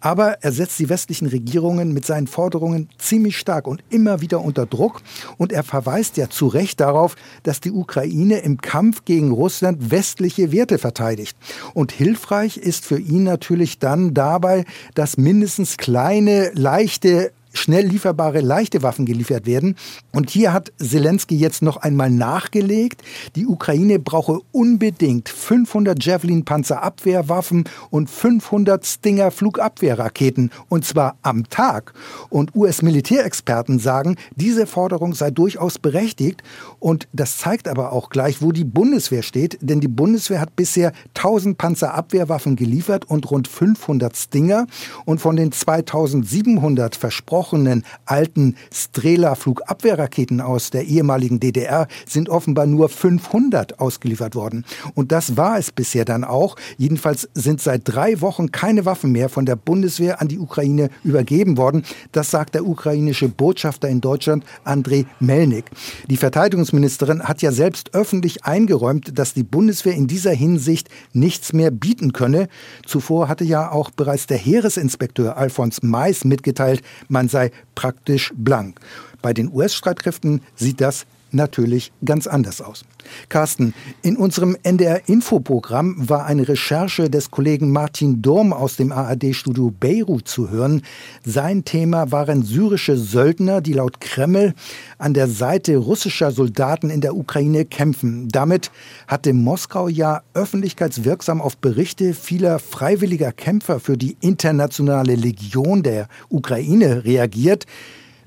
Aber 0.00 0.36
er 0.42 0.52
setzt 0.52 0.78
die 0.78 0.90
westlichen 0.90 1.28
Regierungen 1.28 1.94
mit 1.94 2.04
seinen 2.04 2.26
Forderungen 2.26 2.90
ziemlich 2.98 3.38
stark 3.38 3.66
und 3.66 3.82
immer 3.88 4.20
wieder 4.20 4.42
unter 4.42 4.66
Druck. 4.66 5.00
Und 5.38 5.50
er 5.50 5.62
verweist 5.64 6.18
ja 6.18 6.28
zu 6.28 6.46
Recht 6.46 6.80
darauf, 6.80 7.16
dass 7.42 7.62
die 7.62 7.70
Ukraine 7.70 8.40
im 8.40 8.60
Kampf 8.60 9.06
gegen 9.06 9.32
Russland 9.32 9.90
westliche 9.90 10.52
Werte 10.52 10.76
verteidigt. 10.76 11.38
Und 11.72 11.90
hilfreich 11.90 12.58
ist 12.58 12.84
für 12.84 12.98
ihn 12.98 13.22
natürlich 13.22 13.78
dann 13.78 14.12
dabei, 14.12 14.66
dass 14.94 15.16
mindestens 15.16 15.78
kleine, 15.78 16.50
leichte 16.52 17.32
schnell 17.58 17.86
lieferbare 17.86 18.40
leichte 18.40 18.82
Waffen 18.82 19.04
geliefert 19.04 19.46
werden. 19.46 19.76
Und 20.12 20.30
hier 20.30 20.52
hat 20.52 20.72
Zelensky 20.78 21.36
jetzt 21.36 21.62
noch 21.62 21.76
einmal 21.76 22.10
nachgelegt, 22.10 23.02
die 23.36 23.46
Ukraine 23.46 23.98
brauche 23.98 24.40
unbedingt 24.52 25.28
500 25.28 26.02
Javelin-Panzerabwehrwaffen 26.02 27.64
und 27.90 28.08
500 28.08 28.86
Stinger-Flugabwehrraketen, 28.86 30.50
und 30.68 30.84
zwar 30.84 31.16
am 31.22 31.48
Tag. 31.48 31.92
Und 32.30 32.54
US-Militärexperten 32.54 33.78
sagen, 33.78 34.16
diese 34.36 34.66
Forderung 34.66 35.14
sei 35.14 35.30
durchaus 35.30 35.78
berechtigt. 35.78 36.42
Und 36.78 37.08
das 37.12 37.38
zeigt 37.38 37.68
aber 37.68 37.92
auch 37.92 38.10
gleich, 38.10 38.40
wo 38.42 38.52
die 38.52 38.64
Bundeswehr 38.64 39.22
steht, 39.22 39.58
denn 39.60 39.80
die 39.80 39.88
Bundeswehr 39.88 40.40
hat 40.40 40.56
bisher 40.56 40.92
1000 41.14 41.58
Panzerabwehrwaffen 41.58 42.56
geliefert 42.56 43.04
und 43.06 43.30
rund 43.30 43.48
500 43.48 44.16
Stinger. 44.16 44.66
Und 45.04 45.20
von 45.20 45.36
den 45.36 45.52
2700 45.52 46.96
versprochen, 46.96 47.47
versprochenen 47.48 47.84
alten 48.04 48.56
Strela-Flugabwehrraketen 48.72 50.40
aus 50.40 50.70
der 50.70 50.84
ehemaligen 50.84 51.40
DDR 51.40 51.88
sind 52.06 52.28
offenbar 52.28 52.66
nur 52.66 52.88
500 52.88 53.80
ausgeliefert 53.80 54.34
worden. 54.34 54.64
Und 54.94 55.12
das 55.12 55.36
war 55.36 55.58
es 55.58 55.72
bisher 55.72 56.04
dann 56.04 56.24
auch. 56.24 56.56
Jedenfalls 56.76 57.28
sind 57.34 57.60
seit 57.60 57.82
drei 57.84 58.20
Wochen 58.20 58.52
keine 58.52 58.84
Waffen 58.84 59.12
mehr 59.12 59.28
von 59.28 59.46
der 59.46 59.56
Bundeswehr 59.56 60.20
an 60.20 60.28
die 60.28 60.38
Ukraine 60.38 60.90
übergeben 61.04 61.56
worden. 61.56 61.84
Das 62.12 62.30
sagt 62.30 62.54
der 62.54 62.66
ukrainische 62.66 63.28
Botschafter 63.28 63.88
in 63.88 64.00
Deutschland, 64.00 64.44
Andrei 64.64 65.06
Melnik. 65.20 65.66
Die 66.08 66.16
Verteidigungsministerin 66.16 67.22
hat 67.22 67.42
ja 67.42 67.52
selbst 67.52 67.94
öffentlich 67.94 68.44
eingeräumt, 68.44 69.18
dass 69.18 69.34
die 69.34 69.42
Bundeswehr 69.42 69.94
in 69.94 70.06
dieser 70.06 70.32
Hinsicht 70.32 70.88
nichts 71.12 71.52
mehr 71.52 71.70
bieten 71.70 72.12
könne. 72.12 72.48
Zuvor 72.86 73.28
hatte 73.28 73.44
ja 73.44 73.70
auch 73.70 73.90
bereits 73.90 74.26
der 74.26 74.38
Heeresinspekteur 74.38 75.36
Alfons 75.36 75.82
Mais 75.82 76.24
mitgeteilt, 76.24 76.82
man 77.08 77.27
sei 77.28 77.50
praktisch 77.74 78.32
blank. 78.36 78.80
Bei 79.22 79.32
den 79.32 79.52
US-Streitkräften 79.52 80.42
sieht 80.56 80.80
das 80.80 81.06
natürlich 81.30 81.92
ganz 82.04 82.26
anders 82.26 82.60
aus. 82.60 82.84
Carsten, 83.28 83.74
in 84.02 84.16
unserem 84.16 84.56
NDR-Infoprogramm 84.62 86.08
war 86.08 86.26
eine 86.26 86.48
Recherche 86.48 87.08
des 87.10 87.30
Kollegen 87.30 87.70
Martin 87.72 88.22
Durm 88.22 88.52
aus 88.52 88.76
dem 88.76 88.92
ARD-Studio 88.92 89.72
Beirut 89.78 90.28
zu 90.28 90.50
hören. 90.50 90.82
Sein 91.24 91.64
Thema 91.64 92.12
waren 92.12 92.42
syrische 92.42 92.96
Söldner, 92.96 93.60
die 93.60 93.72
laut 93.72 94.00
Kreml 94.00 94.54
an 94.98 95.14
der 95.14 95.28
Seite 95.28 95.76
russischer 95.76 96.30
Soldaten 96.30 96.90
in 96.90 97.00
der 97.00 97.16
Ukraine 97.16 97.64
kämpfen. 97.64 98.28
Damit 98.28 98.70
hatte 99.06 99.32
Moskau 99.32 99.88
ja 99.88 100.22
öffentlichkeitswirksam 100.34 101.40
auf 101.40 101.56
Berichte 101.56 102.14
vieler 102.14 102.58
freiwilliger 102.58 103.32
Kämpfer 103.32 103.80
für 103.80 103.96
die 103.96 104.16
internationale 104.20 105.14
Legion 105.14 105.82
der 105.82 106.08
Ukraine 106.28 107.04
reagiert. 107.04 107.66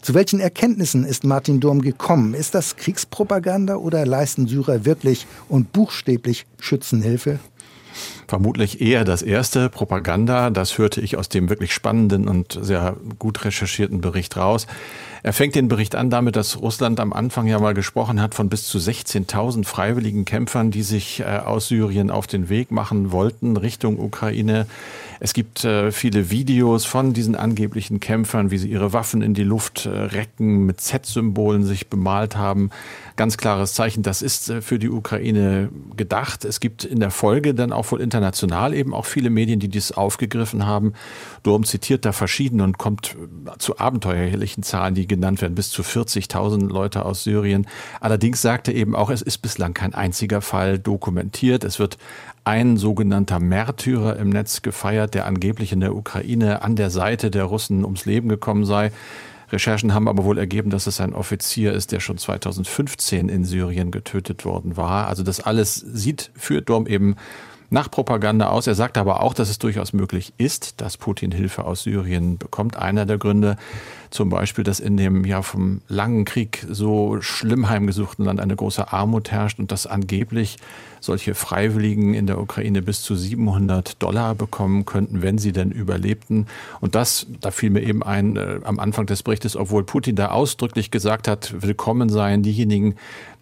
Zu 0.02 0.16
welchen 0.16 0.40
Erkenntnissen 0.40 1.06
ist 1.06 1.24
Martin 1.24 1.60
Durm 1.60 1.82
gekommen? 1.82 2.34
Ist 2.34 2.56
das 2.56 2.76
Kriegspropaganda 2.76 3.76
oder 3.76 4.04
leisten 4.04 4.48
Syrer 4.48 4.84
wirklich 4.84 5.28
und 5.48 5.72
buchstäblich 5.74 6.48
Schützenhilfe? 6.60 7.40
Vermutlich 8.32 8.80
eher 8.80 9.04
das 9.04 9.24
erste, 9.24 9.68
Propaganda. 9.68 10.52
Das 10.52 10.78
hörte 10.78 11.02
ich 11.02 11.18
aus 11.18 11.28
dem 11.28 11.50
wirklich 11.50 11.74
spannenden 11.74 12.30
und 12.30 12.58
sehr 12.62 12.96
gut 13.20 13.44
recherchierten 13.44 14.00
Bericht 14.00 14.38
raus. 14.38 14.68
Er 15.22 15.34
fängt 15.34 15.54
den 15.54 15.68
Bericht 15.68 15.96
an 15.96 16.10
damit, 16.10 16.38
dass 16.38 16.60
Russland 16.60 17.00
am 17.02 17.12
Anfang 17.12 17.46
ja 17.46 17.60
mal 17.60 17.74
gesprochen 17.74 18.22
hat 18.22 18.34
von 18.34 18.48
bis 18.48 18.68
zu 18.68 18.78
16.000 18.78 19.66
freiwilligen 19.66 20.24
Kämpfern, 20.24 20.72
die 20.72 20.82
sich 20.82 21.20
äh, 21.20 21.26
aus 21.26 21.68
Syrien 21.68 22.10
auf 22.10 22.26
den 22.26 22.48
Weg 22.48 22.72
machen 22.72 23.12
wollten 23.12 23.58
Richtung 23.58 24.00
Ukraine. 24.00 24.66
Es 25.20 25.34
gibt 25.34 25.64
äh, 25.64 25.92
viele 25.92 26.32
Videos 26.32 26.86
von 26.86 27.14
diesen 27.14 27.36
angeblichen 27.36 28.00
Kämpfern, 28.00 28.50
wie 28.50 28.58
sie 28.58 28.70
ihre 28.70 28.94
Waffen 28.94 29.22
in 29.22 29.36
die 29.36 29.44
Luft 29.44 29.86
äh, 29.86 29.90
recken, 29.90 30.66
mit 30.66 30.82
Z-Symbolen 30.82 31.66
sich 31.66 31.88
bemalt 31.88 32.36
haben. 32.36 32.72
Ganz 33.16 33.38
klares 33.38 33.76
Zeichen, 33.76 34.02
das 34.02 34.24
ist 34.24 34.52
für 34.62 34.80
die 34.80 34.90
Ukraine 34.90 35.70
gedacht. 35.96 36.46
Es 36.46 36.60
gibt 36.60 36.84
in 36.84 37.00
der 37.00 37.12
Folge 37.12 37.54
dann 37.54 37.72
auch 37.72 37.92
wohl 37.92 38.02
international 38.02 38.21
international 38.22 38.74
eben 38.76 38.94
auch 38.94 39.06
viele 39.06 39.30
Medien, 39.30 39.60
die 39.60 39.68
dies 39.68 39.92
aufgegriffen 39.92 40.66
haben. 40.66 40.94
Durm 41.44 41.66
zitiert 41.66 42.06
da 42.06 42.12
verschiedene 42.12 42.64
und 42.64 42.78
kommt 42.78 43.16
zu 43.58 43.80
abenteuerlichen 43.80 44.64
Zahlen, 44.64 44.94
die 44.94 45.08
genannt 45.08 45.42
werden, 45.42 45.56
bis 45.56 45.70
zu 45.70 45.82
40.000 45.82 46.70
Leute 46.70 47.04
aus 47.04 47.24
Syrien. 47.24 47.68
Allerdings 48.00 48.42
sagte 48.42 48.72
eben 48.72 48.96
auch, 48.96 49.10
es 49.10 49.22
ist 49.22 49.40
bislang 49.40 49.74
kein 49.74 49.96
einziger 49.96 50.42
Fall 50.42 50.78
dokumentiert. 50.78 51.64
Es 51.64 51.80
wird 51.80 51.98
ein 52.44 52.78
sogenannter 52.78 53.40
Märtyrer 53.40 54.18
im 54.18 54.30
Netz 54.30 54.62
gefeiert, 54.62 55.16
der 55.16 55.26
angeblich 55.26 55.72
in 55.72 55.80
der 55.80 55.96
Ukraine 55.96 56.62
an 56.62 56.76
der 56.76 56.92
Seite 56.92 57.32
der 57.32 57.46
Russen 57.46 57.84
ums 57.84 58.06
Leben 58.06 58.30
gekommen 58.30 58.66
sei. 58.66 58.92
Recherchen 59.52 59.94
haben 59.94 60.08
aber 60.08 60.24
wohl 60.24 60.38
ergeben, 60.38 60.70
dass 60.70 60.88
es 60.88 61.02
ein 61.02 61.14
Offizier 61.14 61.74
ist, 61.74 61.92
der 61.92 62.00
schon 62.00 62.18
2015 62.18 63.28
in 63.28 63.44
Syrien 63.44 63.92
getötet 63.92 64.46
worden 64.46 64.78
war. 64.78 65.08
Also 65.08 65.24
das 65.24 65.42
alles 65.42 65.76
sieht 65.76 66.32
für 66.36 66.62
Dorm 66.62 66.88
eben 66.88 67.16
nach 67.72 67.90
Propaganda 67.90 68.50
aus. 68.50 68.68
Er 68.68 68.76
sagt 68.76 68.98
aber 68.98 69.24
auch, 69.24 69.34
dass 69.34 69.50
es 69.50 69.58
durchaus 69.58 69.94
möglich 69.94 70.34
ist, 70.38 70.82
dass 70.82 70.98
Putin 70.98 71.32
Hilfe 71.32 71.64
aus 71.64 71.84
Syrien 71.84 72.38
bekommt. 72.38 72.76
Einer 72.76 73.06
der 73.06 73.18
Gründe 73.18 73.58
zum 74.12 74.30
Beispiel, 74.30 74.64
dass 74.64 74.80
in 74.80 74.98
dem 74.98 75.26
ja 75.26 75.42
vom 75.42 75.82
langen 75.88 76.26
Krieg 76.26 76.66
so 76.70 77.22
schlimm 77.22 77.70
heimgesuchten 77.70 78.26
Land 78.26 78.40
eine 78.40 78.56
große 78.56 78.92
Armut 78.92 79.32
herrscht 79.32 79.58
und 79.58 79.72
dass 79.72 79.88
angeblich 79.88 80.58
solche 81.00 81.34
Freiwilligen 81.34 82.14
in 82.14 82.28
der 82.28 82.40
Ukraine 82.40 82.82
bis 82.82 83.02
zu 83.02 83.16
700 83.16 84.02
Dollar 84.04 84.36
bekommen 84.36 84.86
könnten, 84.86 85.22
wenn 85.22 85.38
sie 85.38 85.54
denn 85.54 85.72
überlebten. 85.72 86.46
Und 86.82 86.94
das, 86.94 87.26
da 87.40 87.52
fiel 87.52 87.72
mir 87.72 87.82
eben 87.82 88.04
ein 88.04 88.36
äh, 88.36 88.60
am 88.64 88.80
Anfang 88.80 89.08
des 89.08 89.24
Berichtes, 89.24 89.56
obwohl 89.56 89.84
Putin 89.84 90.16
da 90.16 90.28
ausdrücklich 90.28 90.92
gesagt 90.92 91.28
hat, 91.28 91.56
willkommen 91.62 92.10
seien 92.10 92.44
diejenigen, 92.44 92.96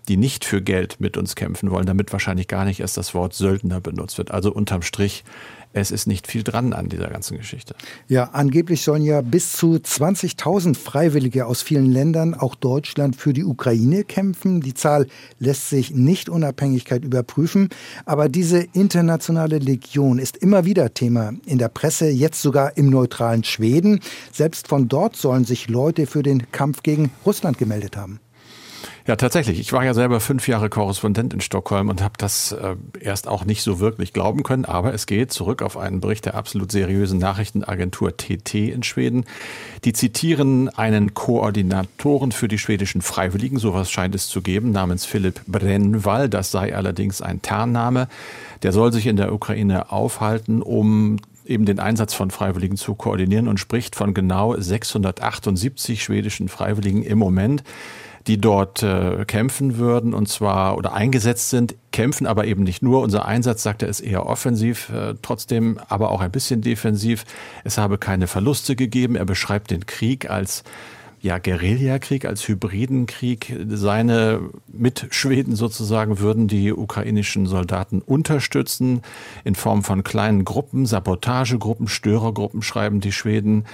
die 0.07 0.17
nicht 0.17 0.45
für 0.45 0.61
Geld 0.61 0.99
mit 0.99 1.17
uns 1.17 1.35
kämpfen 1.35 1.69
wollen, 1.71 1.85
damit 1.85 2.11
wahrscheinlich 2.11 2.47
gar 2.47 2.65
nicht 2.65 2.79
erst 2.79 2.97
das 2.97 3.13
Wort 3.13 3.33
Söldner 3.33 3.79
benutzt 3.79 4.17
wird. 4.17 4.31
Also 4.31 4.51
unterm 4.51 4.81
Strich, 4.81 5.23
es 5.71 5.91
ist 5.91 6.07
nicht 6.07 6.25
viel 6.25 6.43
dran 6.43 6.73
an 6.73 6.89
dieser 6.89 7.09
ganzen 7.09 7.37
Geschichte. 7.37 7.75
Ja, 8.07 8.29
angeblich 8.33 8.81
sollen 8.81 9.03
ja 9.03 9.21
bis 9.21 9.53
zu 9.53 9.75
20.000 9.75 10.75
Freiwillige 10.75 11.45
aus 11.45 11.61
vielen 11.61 11.91
Ländern, 11.91 12.33
auch 12.33 12.55
Deutschland, 12.55 13.15
für 13.15 13.33
die 13.33 13.43
Ukraine 13.43 14.03
kämpfen. 14.03 14.61
Die 14.61 14.73
Zahl 14.73 15.07
lässt 15.37 15.69
sich 15.69 15.91
nicht 15.91 16.27
Unabhängigkeit 16.27 17.05
überprüfen. 17.05 17.69
Aber 18.05 18.29
diese 18.29 18.59
internationale 18.73 19.59
Legion 19.59 20.17
ist 20.17 20.37
immer 20.37 20.65
wieder 20.65 20.93
Thema 20.93 21.33
in 21.45 21.59
der 21.59 21.69
Presse, 21.69 22.09
jetzt 22.09 22.41
sogar 22.41 22.75
im 22.77 22.89
neutralen 22.89 23.43
Schweden. 23.43 23.99
Selbst 24.31 24.67
von 24.67 24.87
dort 24.87 25.15
sollen 25.15 25.45
sich 25.45 25.69
Leute 25.69 26.07
für 26.07 26.23
den 26.23 26.51
Kampf 26.51 26.81
gegen 26.81 27.11
Russland 27.25 27.59
gemeldet 27.59 27.95
haben. 27.95 28.19
Ja, 29.09 29.15
tatsächlich. 29.15 29.59
Ich 29.59 29.73
war 29.73 29.83
ja 29.83 29.95
selber 29.95 30.19
fünf 30.19 30.47
Jahre 30.47 30.69
Korrespondent 30.69 31.33
in 31.33 31.41
Stockholm 31.41 31.89
und 31.89 32.03
habe 32.03 32.13
das 32.19 32.51
äh, 32.51 32.75
erst 32.99 33.27
auch 33.27 33.43
nicht 33.43 33.63
so 33.63 33.79
wirklich 33.79 34.13
glauben 34.13 34.43
können. 34.43 34.65
Aber 34.65 34.93
es 34.93 35.07
geht 35.07 35.33
zurück 35.33 35.63
auf 35.63 35.77
einen 35.77 35.99
Bericht 35.99 36.25
der 36.25 36.35
absolut 36.35 36.71
seriösen 36.71 37.17
Nachrichtenagentur 37.17 38.15
TT 38.15 38.53
in 38.53 38.83
Schweden. 38.83 39.25
Die 39.83 39.93
zitieren 39.93 40.69
einen 40.69 41.15
Koordinatoren 41.15 42.31
für 42.31 42.47
die 42.47 42.59
schwedischen 42.59 43.01
Freiwilligen, 43.01 43.57
sowas 43.57 43.89
scheint 43.89 44.13
es 44.13 44.27
zu 44.27 44.43
geben, 44.43 44.69
namens 44.69 45.07
Philipp 45.07 45.41
Brennwall. 45.47 46.29
Das 46.29 46.51
sei 46.51 46.75
allerdings 46.75 47.23
ein 47.23 47.41
Tarnname. 47.41 48.09
Der 48.61 48.73
soll 48.73 48.93
sich 48.93 49.07
in 49.07 49.15
der 49.15 49.33
Ukraine 49.33 49.91
aufhalten, 49.91 50.61
um 50.61 51.17
eben 51.45 51.65
den 51.65 51.79
Einsatz 51.79 52.13
von 52.13 52.29
Freiwilligen 52.29 52.77
zu 52.77 52.93
koordinieren 52.93 53.47
und 53.47 53.59
spricht 53.59 53.95
von 53.95 54.13
genau 54.13 54.55
678 54.55 56.03
schwedischen 56.03 56.47
Freiwilligen 56.47 57.01
im 57.01 57.17
Moment 57.17 57.63
die 58.29 58.39
dort 58.39 58.83
äh, 58.83 59.25
kämpfen 59.25 59.77
würden 59.79 60.13
und 60.13 60.29
zwar 60.29 60.77
oder 60.77 60.93
eingesetzt 60.93 61.49
sind, 61.49 61.73
kämpfen 61.91 62.27
aber 62.27 62.45
eben 62.45 62.61
nicht 62.61 62.83
nur. 62.83 63.01
Unser 63.01 63.25
Einsatz, 63.25 63.63
sagt 63.63 63.81
er, 63.81 63.89
ist 63.89 64.01
eher 64.01 64.27
offensiv, 64.27 64.89
äh, 64.89 65.15
trotzdem 65.23 65.79
aber 65.89 66.11
auch 66.11 66.21
ein 66.21 66.29
bisschen 66.29 66.61
defensiv. 66.61 67.25
Es 67.63 67.79
habe 67.79 67.97
keine 67.97 68.27
Verluste 68.27 68.75
gegeben. 68.75 69.15
Er 69.15 69.25
beschreibt 69.25 69.71
den 69.71 69.87
Krieg 69.87 70.29
als 70.29 70.63
ja, 71.21 71.37
Guerillakrieg, 71.37 72.25
als 72.25 72.47
hybriden 72.47 73.05
Krieg. 73.05 73.55
Seine 73.67 74.41
Mitschweden 74.67 75.55
sozusagen 75.55 76.19
würden 76.19 76.47
die 76.47 76.71
ukrainischen 76.71 77.45
Soldaten 77.45 78.01
unterstützen 78.01 79.01
in 79.43 79.55
Form 79.55 79.83
von 79.83 80.03
kleinen 80.03 80.45
Gruppen, 80.45 80.85
Sabotagegruppen, 80.85 81.87
Störergruppen, 81.87 82.61
schreiben 82.61 83.01
die 83.01 83.11
Schweden. 83.11 83.65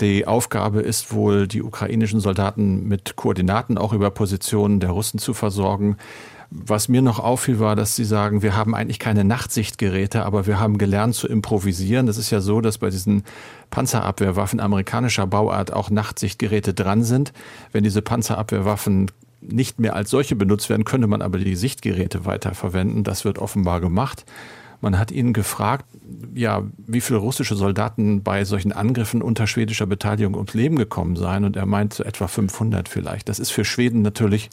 Die 0.00 0.26
Aufgabe 0.26 0.80
ist 0.80 1.12
wohl, 1.12 1.48
die 1.48 1.62
ukrainischen 1.62 2.20
Soldaten 2.20 2.86
mit 2.86 3.16
Koordinaten 3.16 3.78
auch 3.78 3.92
über 3.92 4.10
Positionen 4.10 4.80
der 4.80 4.90
Russen 4.90 5.18
zu 5.18 5.34
versorgen. 5.34 5.96
Was 6.50 6.88
mir 6.88 7.02
noch 7.02 7.18
auffiel, 7.18 7.58
war, 7.58 7.76
dass 7.76 7.94
Sie 7.94 8.04
sagen, 8.04 8.40
wir 8.40 8.56
haben 8.56 8.74
eigentlich 8.74 8.98
keine 8.98 9.22
Nachtsichtgeräte, 9.22 10.24
aber 10.24 10.46
wir 10.46 10.58
haben 10.58 10.78
gelernt 10.78 11.14
zu 11.14 11.28
improvisieren. 11.28 12.06
Das 12.06 12.16
ist 12.16 12.30
ja 12.30 12.40
so, 12.40 12.62
dass 12.62 12.78
bei 12.78 12.88
diesen 12.88 13.22
Panzerabwehrwaffen 13.70 14.58
amerikanischer 14.58 15.26
Bauart 15.26 15.74
auch 15.74 15.90
Nachtsichtgeräte 15.90 16.72
dran 16.72 17.04
sind. 17.04 17.34
Wenn 17.72 17.84
diese 17.84 18.00
Panzerabwehrwaffen 18.00 19.10
nicht 19.42 19.78
mehr 19.78 19.94
als 19.94 20.08
solche 20.08 20.36
benutzt 20.36 20.70
werden, 20.70 20.84
könnte 20.84 21.06
man 21.06 21.20
aber 21.20 21.38
die 21.38 21.54
Sichtgeräte 21.54 22.24
weiterverwenden. 22.24 23.04
Das 23.04 23.26
wird 23.26 23.38
offenbar 23.38 23.80
gemacht. 23.80 24.24
Man 24.80 24.98
hat 24.98 25.10
ihn 25.10 25.32
gefragt, 25.32 25.84
ja, 26.34 26.62
wie 26.86 27.00
viele 27.00 27.18
russische 27.18 27.56
Soldaten 27.56 28.22
bei 28.22 28.44
solchen 28.44 28.72
Angriffen 28.72 29.22
unter 29.22 29.46
schwedischer 29.46 29.86
Beteiligung 29.86 30.34
ums 30.34 30.54
Leben 30.54 30.76
gekommen 30.76 31.16
seien. 31.16 31.44
Und 31.44 31.56
er 31.56 31.66
meint 31.66 31.94
so 31.94 32.04
etwa 32.04 32.26
500 32.26 32.88
vielleicht. 32.88 33.28
Das 33.28 33.38
ist 33.38 33.50
für 33.50 33.64
Schweden 33.64 34.02
natürlich 34.02 34.50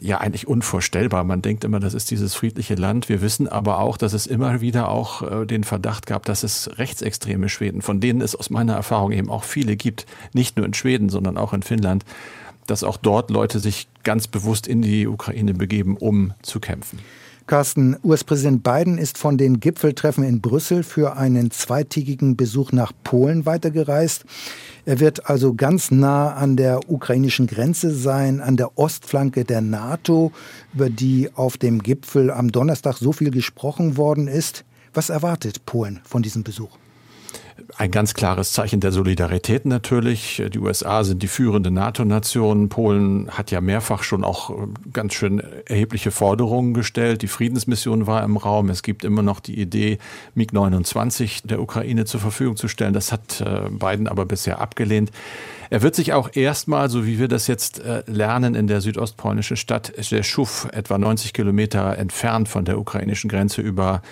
ja 0.00 0.18
eigentlich 0.18 0.46
unvorstellbar. 0.46 1.24
Man 1.24 1.42
denkt 1.42 1.64
immer, 1.64 1.80
das 1.80 1.94
ist 1.94 2.10
dieses 2.10 2.34
friedliche 2.34 2.74
Land. 2.74 3.08
Wir 3.08 3.20
wissen 3.22 3.48
aber 3.48 3.80
auch, 3.80 3.96
dass 3.96 4.12
es 4.12 4.26
immer 4.26 4.60
wieder 4.60 4.88
auch 4.88 5.22
äh, 5.22 5.46
den 5.46 5.64
Verdacht 5.64 6.06
gab, 6.06 6.24
dass 6.26 6.42
es 6.42 6.70
rechtsextreme 6.78 7.48
Schweden, 7.48 7.82
von 7.82 8.00
denen 8.00 8.20
es 8.20 8.34
aus 8.34 8.50
meiner 8.50 8.74
Erfahrung 8.74 9.12
eben 9.12 9.30
auch 9.30 9.44
viele 9.44 9.76
gibt, 9.76 10.06
nicht 10.32 10.56
nur 10.56 10.66
in 10.66 10.74
Schweden, 10.74 11.08
sondern 11.08 11.38
auch 11.38 11.52
in 11.52 11.62
Finnland, 11.62 12.04
dass 12.66 12.84
auch 12.84 12.96
dort 12.96 13.30
Leute 13.30 13.58
sich 13.58 13.88
ganz 14.02 14.26
bewusst 14.26 14.66
in 14.66 14.82
die 14.82 15.06
Ukraine 15.06 15.54
begeben, 15.54 15.96
um 15.96 16.32
zu 16.42 16.60
kämpfen. 16.60 16.98
Carsten, 17.46 17.96
US-Präsident 18.02 18.64
Biden 18.64 18.98
ist 18.98 19.18
von 19.18 19.38
den 19.38 19.60
Gipfeltreffen 19.60 20.24
in 20.24 20.40
Brüssel 20.40 20.82
für 20.82 21.16
einen 21.16 21.52
zweitägigen 21.52 22.36
Besuch 22.36 22.72
nach 22.72 22.90
Polen 23.04 23.46
weitergereist. 23.46 24.24
Er 24.84 24.98
wird 24.98 25.30
also 25.30 25.54
ganz 25.54 25.92
nah 25.92 26.34
an 26.34 26.56
der 26.56 26.90
ukrainischen 26.90 27.46
Grenze 27.46 27.94
sein, 27.94 28.40
an 28.40 28.56
der 28.56 28.76
Ostflanke 28.76 29.44
der 29.44 29.60
NATO, 29.60 30.32
über 30.74 30.90
die 30.90 31.30
auf 31.36 31.56
dem 31.56 31.84
Gipfel 31.84 32.32
am 32.32 32.50
Donnerstag 32.50 32.96
so 32.96 33.12
viel 33.12 33.30
gesprochen 33.30 33.96
worden 33.96 34.26
ist. 34.26 34.64
Was 34.92 35.08
erwartet 35.08 35.64
Polen 35.66 36.00
von 36.02 36.22
diesem 36.22 36.42
Besuch? 36.42 36.76
Ein 37.76 37.90
ganz 37.90 38.14
klares 38.14 38.52
Zeichen 38.52 38.80
der 38.80 38.92
Solidarität 38.92 39.64
natürlich. 39.64 40.42
Die 40.52 40.58
USA 40.58 41.04
sind 41.04 41.22
die 41.22 41.28
führende 41.28 41.70
NATO-Nation. 41.70 42.68
Polen 42.68 43.30
hat 43.30 43.50
ja 43.50 43.60
mehrfach 43.60 44.02
schon 44.02 44.24
auch 44.24 44.68
ganz 44.92 45.14
schön 45.14 45.42
erhebliche 45.66 46.10
Forderungen 46.10 46.74
gestellt. 46.74 47.22
Die 47.22 47.28
Friedensmission 47.28 48.06
war 48.06 48.22
im 48.24 48.36
Raum. 48.36 48.68
Es 48.68 48.82
gibt 48.82 49.04
immer 49.04 49.22
noch 49.22 49.40
die 49.40 49.58
Idee, 49.60 49.98
MiG-29 50.34 51.46
der 51.46 51.60
Ukraine 51.60 52.04
zur 52.04 52.20
Verfügung 52.20 52.56
zu 52.56 52.68
stellen. 52.68 52.92
Das 52.92 53.10
hat 53.10 53.40
äh, 53.40 53.68
Biden 53.70 54.06
aber 54.08 54.26
bisher 54.26 54.60
abgelehnt. 54.60 55.10
Er 55.70 55.82
wird 55.82 55.94
sich 55.94 56.12
auch 56.12 56.30
erstmal, 56.34 56.88
so 56.90 57.06
wie 57.06 57.18
wir 57.18 57.28
das 57.28 57.46
jetzt 57.46 57.80
äh, 57.80 58.02
lernen, 58.06 58.54
in 58.54 58.66
der 58.66 58.80
südostpolnischen 58.80 59.56
Stadt 59.56 59.92
Rzeszów, 59.98 60.68
etwa 60.72 60.98
90 60.98 61.32
Kilometer 61.32 61.98
entfernt 61.98 62.48
von 62.48 62.64
der 62.64 62.78
ukrainischen 62.78 63.28
Grenze, 63.28 63.62
über 63.62 64.02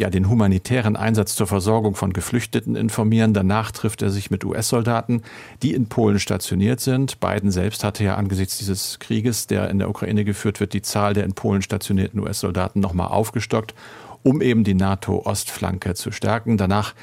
ja, 0.00 0.08
den 0.08 0.28
humanitären 0.28 0.96
Einsatz 0.96 1.36
zur 1.36 1.46
Versorgung 1.46 1.94
von 1.94 2.12
Geflüchteten 2.12 2.74
informieren. 2.74 3.34
Danach 3.34 3.70
trifft 3.70 4.00
er 4.00 4.10
sich 4.10 4.30
mit 4.30 4.44
US-Soldaten, 4.44 5.22
die 5.62 5.74
in 5.74 5.88
Polen 5.88 6.18
stationiert 6.18 6.80
sind. 6.80 7.20
Biden 7.20 7.50
selbst 7.50 7.84
hatte 7.84 8.02
ja 8.02 8.16
angesichts 8.16 8.56
dieses 8.58 8.98
Krieges, 8.98 9.46
der 9.46 9.68
in 9.68 9.78
der 9.78 9.90
Ukraine 9.90 10.24
geführt 10.24 10.58
wird, 10.58 10.72
die 10.72 10.80
Zahl 10.80 11.12
der 11.12 11.24
in 11.24 11.34
Polen 11.34 11.60
stationierten 11.60 12.18
US-Soldaten 12.18 12.80
nochmal 12.80 13.08
aufgestockt, 13.08 13.74
um 14.22 14.40
eben 14.40 14.64
die 14.64 14.74
NATO-Ostflanke 14.74 15.94
zu 15.94 16.12
stärken. 16.12 16.56
Danach 16.56 16.94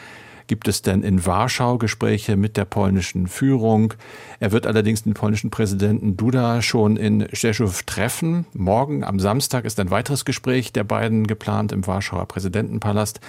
gibt 0.47 0.67
es 0.67 0.81
denn 0.81 1.03
in 1.03 1.25
Warschau 1.25 1.77
Gespräche 1.77 2.35
mit 2.35 2.57
der 2.57 2.65
polnischen 2.65 3.27
Führung. 3.27 3.93
Er 4.39 4.51
wird 4.51 4.65
allerdings 4.65 5.03
den 5.03 5.13
polnischen 5.13 5.49
Präsidenten 5.49 6.17
Duda 6.17 6.61
schon 6.61 6.97
in 6.97 7.27
Rzeszów 7.31 7.83
treffen. 7.83 8.45
Morgen 8.53 9.03
am 9.03 9.19
Samstag 9.19 9.65
ist 9.65 9.79
ein 9.79 9.91
weiteres 9.91 10.25
Gespräch 10.25 10.73
der 10.73 10.83
beiden 10.83 11.27
geplant 11.27 11.71
im 11.71 11.85
Warschauer 11.85 12.27
Präsidentenpalast. 12.27 13.19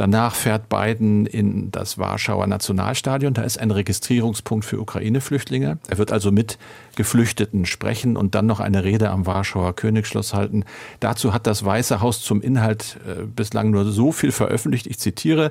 Danach 0.00 0.34
fährt 0.34 0.70
Biden 0.70 1.26
in 1.26 1.70
das 1.72 1.98
Warschauer 1.98 2.46
Nationalstadion. 2.46 3.34
Da 3.34 3.42
ist 3.42 3.60
ein 3.60 3.70
Registrierungspunkt 3.70 4.64
für 4.64 4.80
Ukraine-Flüchtlinge. 4.80 5.78
Er 5.88 5.98
wird 5.98 6.10
also 6.10 6.32
mit 6.32 6.58
Geflüchteten 6.96 7.66
sprechen 7.66 8.16
und 8.16 8.34
dann 8.34 8.46
noch 8.46 8.60
eine 8.60 8.82
Rede 8.82 9.10
am 9.10 9.26
Warschauer 9.26 9.76
Königsschloss 9.76 10.32
halten. 10.32 10.64
Dazu 11.00 11.34
hat 11.34 11.46
das 11.46 11.66
Weiße 11.66 12.00
Haus 12.00 12.22
zum 12.22 12.40
Inhalt 12.40 12.96
äh, 13.06 13.24
bislang 13.24 13.70
nur 13.72 13.84
so 13.84 14.10
viel 14.10 14.32
veröffentlicht. 14.32 14.86
Ich 14.86 14.98
zitiere. 14.98 15.50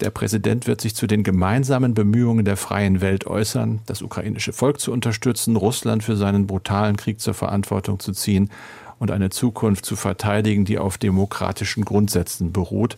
Der 0.00 0.10
Präsident 0.10 0.66
wird 0.66 0.82
sich 0.82 0.94
zu 0.94 1.06
den 1.06 1.22
gemeinsamen 1.22 1.94
Bemühungen 1.94 2.44
der 2.44 2.58
freien 2.58 3.00
Welt 3.00 3.26
äußern, 3.26 3.80
das 3.86 4.02
ukrainische 4.02 4.52
Volk 4.52 4.78
zu 4.78 4.92
unterstützen, 4.92 5.56
Russland 5.56 6.04
für 6.04 6.16
seinen 6.16 6.46
brutalen 6.46 6.96
Krieg 6.96 7.20
zur 7.20 7.32
Verantwortung 7.32 7.98
zu 7.98 8.12
ziehen 8.12 8.50
und 8.98 9.10
eine 9.10 9.30
Zukunft 9.30 9.86
zu 9.86 9.96
verteidigen, 9.96 10.66
die 10.66 10.78
auf 10.78 10.98
demokratischen 10.98 11.84
Grundsätzen 11.84 12.52
beruht. 12.52 12.96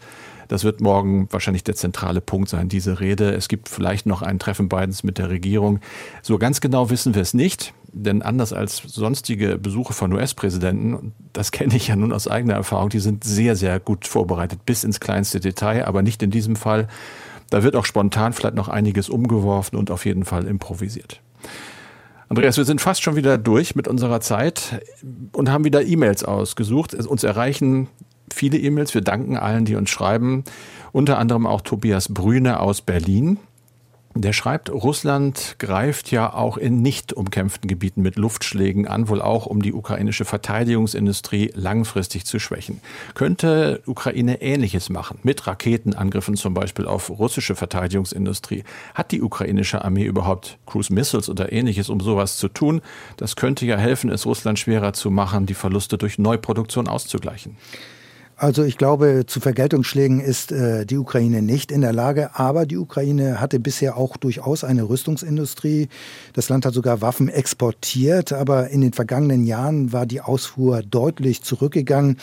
Das 0.48 0.64
wird 0.64 0.80
morgen 0.80 1.28
wahrscheinlich 1.30 1.62
der 1.62 1.76
zentrale 1.76 2.20
Punkt 2.22 2.48
sein, 2.48 2.68
diese 2.68 3.00
Rede. 3.00 3.32
Es 3.34 3.48
gibt 3.48 3.68
vielleicht 3.68 4.06
noch 4.06 4.22
ein 4.22 4.38
Treffen 4.38 4.68
Bidens 4.68 5.04
mit 5.04 5.18
der 5.18 5.28
Regierung. 5.28 5.80
So 6.22 6.38
ganz 6.38 6.60
genau 6.60 6.88
wissen 6.88 7.14
wir 7.14 7.22
es 7.22 7.34
nicht, 7.34 7.74
denn 7.92 8.22
anders 8.22 8.54
als 8.54 8.78
sonstige 8.78 9.58
Besuche 9.58 9.92
von 9.92 10.12
US-Präsidenten, 10.12 11.12
das 11.34 11.52
kenne 11.52 11.76
ich 11.76 11.88
ja 11.88 11.96
nun 11.96 12.12
aus 12.12 12.28
eigener 12.28 12.54
Erfahrung, 12.54 12.88
die 12.88 12.98
sind 12.98 13.24
sehr, 13.24 13.56
sehr 13.56 13.78
gut 13.78 14.06
vorbereitet, 14.06 14.64
bis 14.64 14.84
ins 14.84 15.00
kleinste 15.00 15.38
Detail, 15.38 15.86
aber 15.86 16.02
nicht 16.02 16.22
in 16.22 16.30
diesem 16.30 16.56
Fall. 16.56 16.88
Da 17.50 17.62
wird 17.62 17.76
auch 17.76 17.84
spontan 17.84 18.32
vielleicht 18.32 18.54
noch 18.54 18.68
einiges 18.68 19.08
umgeworfen 19.08 19.76
und 19.76 19.90
auf 19.90 20.04
jeden 20.04 20.24
Fall 20.24 20.46
improvisiert. 20.46 21.20
Andreas, 22.30 22.58
wir 22.58 22.66
sind 22.66 22.82
fast 22.82 23.02
schon 23.02 23.16
wieder 23.16 23.38
durch 23.38 23.74
mit 23.74 23.88
unserer 23.88 24.20
Zeit 24.20 24.82
und 25.32 25.50
haben 25.50 25.64
wieder 25.64 25.82
E-Mails 25.82 26.24
ausgesucht. 26.24 26.92
Uns 26.94 27.24
erreichen 27.24 27.88
viele 28.34 28.58
E-Mails. 28.58 28.94
Wir 28.94 29.02
danken 29.02 29.36
allen, 29.36 29.64
die 29.64 29.76
uns 29.76 29.90
schreiben. 29.90 30.44
Unter 30.92 31.18
anderem 31.18 31.46
auch 31.46 31.60
Tobias 31.60 32.12
Brüne 32.12 32.60
aus 32.60 32.80
Berlin. 32.80 33.38
Der 34.14 34.32
schreibt, 34.32 34.68
Russland 34.68 35.56
greift 35.60 36.10
ja 36.10 36.32
auch 36.34 36.56
in 36.56 36.82
nicht 36.82 37.12
umkämpften 37.12 37.68
Gebieten 37.68 38.02
mit 38.02 38.16
Luftschlägen 38.16 38.88
an, 38.88 39.08
wohl 39.08 39.22
auch 39.22 39.46
um 39.46 39.62
die 39.62 39.72
ukrainische 39.72 40.24
Verteidigungsindustrie 40.24 41.52
langfristig 41.54 42.24
zu 42.24 42.40
schwächen. 42.40 42.80
Könnte 43.14 43.80
Ukraine 43.86 44.42
Ähnliches 44.42 44.88
machen, 44.88 45.20
mit 45.22 45.46
Raketenangriffen 45.46 46.36
zum 46.36 46.52
Beispiel 46.52 46.86
auf 46.86 47.10
russische 47.10 47.54
Verteidigungsindustrie? 47.54 48.64
Hat 48.92 49.12
die 49.12 49.22
ukrainische 49.22 49.84
Armee 49.84 50.04
überhaupt 50.04 50.58
Cruise 50.66 50.92
Missiles 50.92 51.28
oder 51.28 51.52
Ähnliches, 51.52 51.88
um 51.88 52.00
sowas 52.00 52.38
zu 52.38 52.48
tun? 52.48 52.80
Das 53.18 53.36
könnte 53.36 53.66
ja 53.66 53.76
helfen, 53.76 54.10
es 54.10 54.26
Russland 54.26 54.58
schwerer 54.58 54.94
zu 54.94 55.12
machen, 55.12 55.46
die 55.46 55.54
Verluste 55.54 55.96
durch 55.96 56.18
Neuproduktion 56.18 56.88
auszugleichen. 56.88 57.56
Also 58.40 58.62
ich 58.62 58.78
glaube, 58.78 59.24
zu 59.26 59.40
Vergeltungsschlägen 59.40 60.20
ist 60.20 60.52
äh, 60.52 60.86
die 60.86 60.96
Ukraine 60.96 61.42
nicht 61.42 61.72
in 61.72 61.80
der 61.80 61.92
Lage, 61.92 62.30
aber 62.34 62.66
die 62.66 62.76
Ukraine 62.76 63.40
hatte 63.40 63.58
bisher 63.58 63.96
auch 63.96 64.16
durchaus 64.16 64.62
eine 64.62 64.88
Rüstungsindustrie. 64.88 65.88
Das 66.34 66.48
Land 66.48 66.64
hat 66.64 66.72
sogar 66.72 67.00
Waffen 67.00 67.28
exportiert, 67.28 68.32
aber 68.32 68.68
in 68.68 68.80
den 68.80 68.92
vergangenen 68.92 69.44
Jahren 69.44 69.92
war 69.92 70.06
die 70.06 70.20
Ausfuhr 70.20 70.82
deutlich 70.82 71.42
zurückgegangen. 71.42 72.18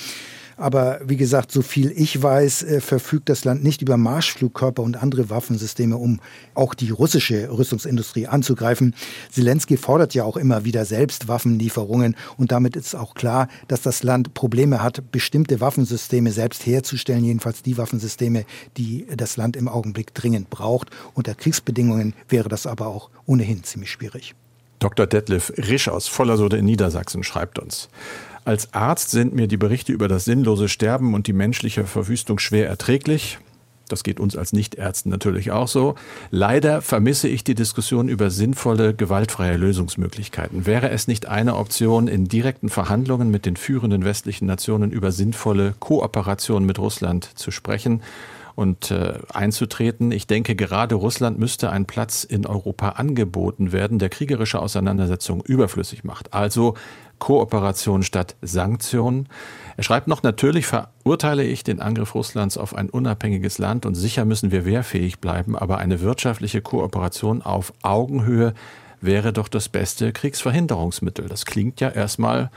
Aber 0.58 1.00
wie 1.04 1.18
gesagt, 1.18 1.52
so 1.52 1.62
viel 1.62 1.92
ich 1.92 2.22
weiß, 2.22 2.64
äh, 2.64 2.82
verfügt 2.82 3.30
das 3.30 3.44
Land 3.44 3.64
nicht 3.64 3.82
über 3.82 3.98
Marschflugkörper 3.98 4.84
und 4.84 5.02
andere 5.02 5.30
Waffensysteme, 5.30 5.98
um 5.98 6.22
auch 6.54 6.74
die 6.74 6.90
russische 6.90 7.50
Rüstungsindustrie 7.50 8.28
anzugreifen. 8.28 8.96
Zelensky 9.32 9.76
fordert 9.78 10.14
ja 10.14 10.24
auch 10.24 10.38
immer 10.38 10.64
wieder 10.64 10.86
selbst 10.86 11.28
Waffenlieferungen 11.28 12.16
und 12.38 12.52
damit 12.52 12.76
ist 12.76 12.96
auch 12.96 13.16
klar, 13.16 13.50
dass 13.68 13.82
das 13.82 14.04
Land 14.04 14.34
Probleme 14.34 14.82
hat, 14.82 15.12
bestimmte 15.12 15.60
Waffensysteme 15.60 16.32
selbst 16.32 16.66
herzustellen, 16.66 17.26
jedenfalls 17.26 17.62
die 17.62 17.78
Waffensysteme, 17.78 18.46
die 18.78 19.08
das 19.16 19.36
Land 19.36 19.58
im 19.58 19.68
Augenblick 19.68 20.14
dringend 20.14 20.50
braucht. 20.50 20.90
Unter 21.14 21.36
Kriegsbedingungen 21.36 22.14
wäre 22.30 22.48
das 22.48 22.66
aber 22.66 22.88
auch 22.88 23.10
ohnehin 23.26 23.64
ziemlich 23.64 23.92
schwierig. 23.92 24.36
Dr. 24.80 25.08
Detlef 25.08 25.52
Risch 25.58 25.88
aus 25.88 26.08
Vollersode 26.08 26.58
in 26.58 26.66
Niedersachsen 26.66 27.24
schreibt 27.24 27.60
uns. 27.60 27.90
Als 28.46 28.76
Arzt 28.76 29.10
sind 29.10 29.34
mir 29.34 29.48
die 29.48 29.58
Berichte 29.58 29.92
über 29.92 30.08
das 30.08 30.26
sinnlose 30.26 30.70
Sterben 30.70 31.16
und 31.16 31.26
die 31.26 31.34
menschliche 31.34 31.86
Verwüstung 31.86 32.38
schwer 32.38 32.70
erträglich. 32.70 33.40
Das 33.88 34.04
geht 34.04 34.20
uns 34.20 34.38
als 34.38 34.54
Nichtärzten 34.54 35.10
natürlich 35.10 35.50
auch 35.52 35.68
so. 35.68 35.96
Leider 36.30 36.84
vermisse 36.84 37.28
ich 37.28 37.44
die 37.44 37.56
Diskussion 37.56 38.08
über 38.08 38.30
sinnvolle, 38.30 38.94
gewaltfreie 38.94 39.58
Lösungsmöglichkeiten. 39.58 40.68
Wäre 40.68 40.92
es 40.92 41.08
nicht 41.08 41.28
eine 41.28 41.56
Option, 41.56 42.08
in 42.08 42.28
direkten 42.28 42.70
Verhandlungen 42.70 43.32
mit 43.32 43.48
den 43.48 43.58
führenden 43.58 44.06
westlichen 44.06 44.46
Nationen 44.46 44.92
über 44.92 45.12
sinnvolle 45.12 45.74
Kooperation 45.80 46.66
mit 46.66 46.78
Russland 46.78 47.28
zu 47.36 47.50
sprechen 47.50 48.02
und 48.56 48.90
äh, 48.90 49.20
einzutreten. 49.34 50.12
Ich 50.12 50.28
denke, 50.28 50.56
gerade 50.56 50.96
Russland 50.96 51.38
müsste 51.38 51.70
ein 51.72 51.86
Platz 51.86 52.24
in 52.24 52.46
Europa 52.46 52.90
angeboten 52.90 53.72
werden, 53.72 54.00
der 54.00 54.10
kriegerische 54.10 54.60
Auseinandersetzungen 54.60 55.42
überflüssig 55.42 56.04
macht. 56.04 56.34
Also 56.34 56.76
Kooperation 57.20 58.04
statt 58.04 58.36
Sanktionen. 58.42 59.28
Er 59.78 59.84
schreibt 59.84 60.08
noch, 60.08 60.24
natürlich 60.24 60.68
verurteile 60.68 61.44
ich 61.44 61.64
den 61.64 61.82
Angriff 61.82 62.16
Russlands 62.16 62.58
auf 62.58 62.76
ein 62.76 62.90
unabhängiges 62.90 63.58
Land 63.58 63.86
und 63.86 63.96
sicher 63.96 64.26
müssen 64.26 64.52
wir 64.52 64.66
wehrfähig 64.66 65.20
bleiben, 65.20 65.58
aber 65.58 65.78
eine 65.78 66.02
wirtschaftliche 66.02 66.62
Kooperation 66.62 67.42
auf 67.42 67.74
Augenhöhe 67.82 68.54
wäre 69.02 69.34
doch 69.34 69.48
das 69.48 69.70
beste 69.70 70.12
Kriegsverhinderungsmittel. 70.12 71.28
Das 71.28 71.46
klingt 71.46 71.82
ja 71.82 71.90
erstmal 71.90 72.50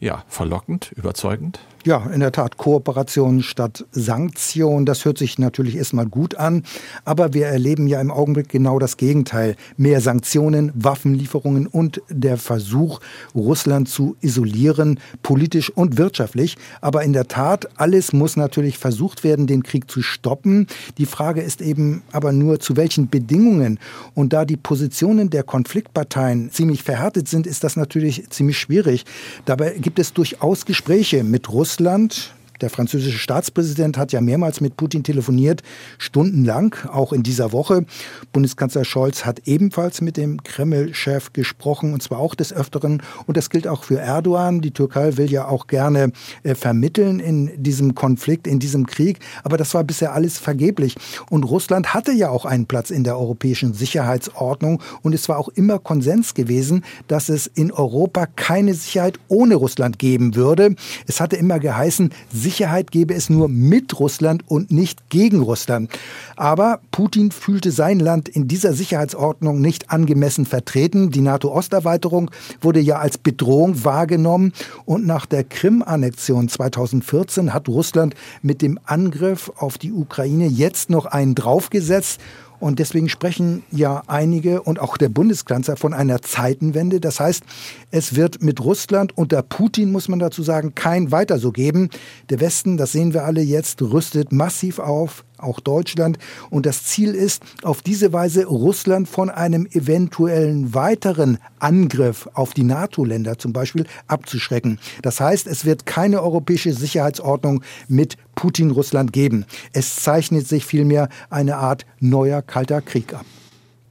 ja, 0.00 0.24
verlockend, 0.28 0.92
überzeugend. 0.94 1.60
Ja, 1.86 2.04
in 2.12 2.18
der 2.18 2.32
Tat, 2.32 2.56
Kooperation 2.56 3.44
statt 3.44 3.84
Sanktion, 3.92 4.86
das 4.86 5.04
hört 5.04 5.18
sich 5.18 5.38
natürlich 5.38 5.76
erstmal 5.76 6.06
gut 6.06 6.34
an, 6.34 6.64
aber 7.04 7.32
wir 7.32 7.46
erleben 7.46 7.86
ja 7.86 8.00
im 8.00 8.10
Augenblick 8.10 8.48
genau 8.48 8.80
das 8.80 8.96
Gegenteil. 8.96 9.54
Mehr 9.76 10.00
Sanktionen, 10.00 10.72
Waffenlieferungen 10.74 11.68
und 11.68 12.02
der 12.08 12.38
Versuch, 12.38 12.98
Russland 13.36 13.88
zu 13.88 14.16
isolieren, 14.20 14.98
politisch 15.22 15.70
und 15.70 15.96
wirtschaftlich. 15.96 16.56
Aber 16.80 17.04
in 17.04 17.12
der 17.12 17.28
Tat, 17.28 17.68
alles 17.76 18.12
muss 18.12 18.36
natürlich 18.36 18.78
versucht 18.78 19.22
werden, 19.22 19.46
den 19.46 19.62
Krieg 19.62 19.88
zu 19.88 20.02
stoppen. 20.02 20.66
Die 20.98 21.06
Frage 21.06 21.40
ist 21.40 21.60
eben 21.60 22.02
aber 22.10 22.32
nur, 22.32 22.58
zu 22.58 22.76
welchen 22.76 23.10
Bedingungen. 23.10 23.78
Und 24.12 24.32
da 24.32 24.44
die 24.44 24.56
Positionen 24.56 25.30
der 25.30 25.44
Konfliktparteien 25.44 26.50
ziemlich 26.50 26.82
verhärtet 26.82 27.28
sind, 27.28 27.46
ist 27.46 27.62
das 27.62 27.76
natürlich 27.76 28.28
ziemlich 28.30 28.58
schwierig. 28.58 29.04
Dabei 29.44 29.78
gibt 29.78 30.00
es 30.00 30.12
durchaus 30.12 30.66
Gespräche 30.66 31.22
mit 31.22 31.48
Russland 31.48 31.75
Russland 31.78 32.32
der 32.60 32.70
französische 32.70 33.18
Staatspräsident 33.18 33.98
hat 33.98 34.12
ja 34.12 34.20
mehrmals 34.20 34.60
mit 34.60 34.76
Putin 34.76 35.02
telefoniert, 35.02 35.62
stundenlang, 35.98 36.74
auch 36.90 37.12
in 37.12 37.22
dieser 37.22 37.52
Woche. 37.52 37.84
Bundeskanzler 38.32 38.84
Scholz 38.84 39.24
hat 39.24 39.42
ebenfalls 39.46 40.00
mit 40.00 40.16
dem 40.16 40.42
Kreml-Chef 40.42 41.32
gesprochen, 41.32 41.92
und 41.92 42.02
zwar 42.02 42.18
auch 42.18 42.34
des 42.34 42.52
Öfteren. 42.52 43.02
Und 43.26 43.36
das 43.36 43.50
gilt 43.50 43.68
auch 43.68 43.84
für 43.84 43.98
Erdogan. 43.98 44.60
Die 44.60 44.70
Türkei 44.70 45.16
will 45.16 45.30
ja 45.30 45.48
auch 45.48 45.66
gerne 45.66 46.12
äh, 46.42 46.54
vermitteln 46.54 47.20
in 47.20 47.62
diesem 47.62 47.94
Konflikt, 47.94 48.46
in 48.46 48.58
diesem 48.58 48.86
Krieg. 48.86 49.18
Aber 49.44 49.56
das 49.56 49.74
war 49.74 49.84
bisher 49.84 50.12
alles 50.12 50.38
vergeblich. 50.38 50.94
Und 51.30 51.44
Russland 51.44 51.94
hatte 51.94 52.12
ja 52.12 52.30
auch 52.30 52.44
einen 52.44 52.66
Platz 52.66 52.90
in 52.90 53.04
der 53.04 53.18
europäischen 53.18 53.74
Sicherheitsordnung. 53.74 54.82
Und 55.02 55.14
es 55.14 55.28
war 55.28 55.38
auch 55.38 55.48
immer 55.48 55.78
Konsens 55.78 56.34
gewesen, 56.34 56.84
dass 57.08 57.28
es 57.28 57.46
in 57.46 57.72
Europa 57.72 58.26
keine 58.26 58.74
Sicherheit 58.74 59.18
ohne 59.28 59.54
Russland 59.54 59.98
geben 59.98 60.34
würde. 60.34 60.74
Es 61.06 61.20
hatte 61.20 61.36
immer 61.36 61.58
geheißen, 61.58 62.10
Sicherheit 62.46 62.92
gäbe 62.92 63.12
es 63.12 63.28
nur 63.28 63.48
mit 63.48 63.98
Russland 63.98 64.44
und 64.46 64.70
nicht 64.70 65.10
gegen 65.10 65.40
Russland. 65.40 65.90
Aber 66.36 66.78
Putin 66.92 67.32
fühlte 67.32 67.72
sein 67.72 67.98
Land 67.98 68.28
in 68.28 68.46
dieser 68.46 68.72
Sicherheitsordnung 68.72 69.60
nicht 69.60 69.90
angemessen 69.90 70.46
vertreten. 70.46 71.10
Die 71.10 71.22
NATO-Osterweiterung 71.22 72.30
wurde 72.60 72.78
ja 72.78 73.00
als 73.00 73.18
Bedrohung 73.18 73.84
wahrgenommen. 73.84 74.52
Und 74.84 75.06
nach 75.06 75.26
der 75.26 75.42
Krim-Annexion 75.42 76.48
2014 76.48 77.52
hat 77.52 77.68
Russland 77.68 78.14
mit 78.42 78.62
dem 78.62 78.78
Angriff 78.84 79.50
auf 79.56 79.76
die 79.76 79.92
Ukraine 79.92 80.46
jetzt 80.46 80.88
noch 80.88 81.06
einen 81.06 81.34
draufgesetzt. 81.34 82.20
Und 82.60 82.78
deswegen 82.78 83.08
sprechen 83.08 83.62
ja 83.70 84.02
einige 84.06 84.62
und 84.62 84.80
auch 84.80 84.96
der 84.96 85.08
Bundeskanzler 85.08 85.76
von 85.76 85.94
einer 85.94 86.22
Zeitenwende. 86.22 87.00
Das 87.00 87.20
heißt, 87.20 87.44
es 87.90 88.16
wird 88.16 88.42
mit 88.42 88.60
Russland 88.60 89.16
unter 89.16 89.42
Putin, 89.42 89.92
muss 89.92 90.08
man 90.08 90.18
dazu 90.18 90.42
sagen, 90.42 90.74
kein 90.74 91.12
Weiter 91.12 91.38
so 91.38 91.52
geben. 91.52 91.90
Der 92.30 92.40
Westen, 92.40 92.76
das 92.76 92.92
sehen 92.92 93.14
wir 93.14 93.24
alle 93.24 93.42
jetzt, 93.42 93.82
rüstet 93.82 94.32
massiv 94.32 94.78
auf 94.78 95.24
auch 95.38 95.60
Deutschland. 95.60 96.18
Und 96.50 96.66
das 96.66 96.84
Ziel 96.84 97.14
ist, 97.14 97.42
auf 97.62 97.82
diese 97.82 98.12
Weise 98.12 98.46
Russland 98.46 99.08
von 99.08 99.30
einem 99.30 99.66
eventuellen 99.66 100.74
weiteren 100.74 101.38
Angriff 101.58 102.28
auf 102.34 102.54
die 102.54 102.64
NATO-Länder 102.64 103.38
zum 103.38 103.52
Beispiel 103.52 103.86
abzuschrecken. 104.06 104.78
Das 105.02 105.20
heißt, 105.20 105.46
es 105.46 105.64
wird 105.64 105.86
keine 105.86 106.22
europäische 106.22 106.72
Sicherheitsordnung 106.72 107.62
mit 107.88 108.16
Putin-Russland 108.36 109.12
geben. 109.12 109.44
Es 109.72 109.96
zeichnet 109.96 110.46
sich 110.46 110.64
vielmehr 110.64 111.08
eine 111.28 111.56
Art 111.56 111.84
neuer 111.98 112.42
kalter 112.42 112.80
Krieg 112.80 113.12
ab. 113.12 113.26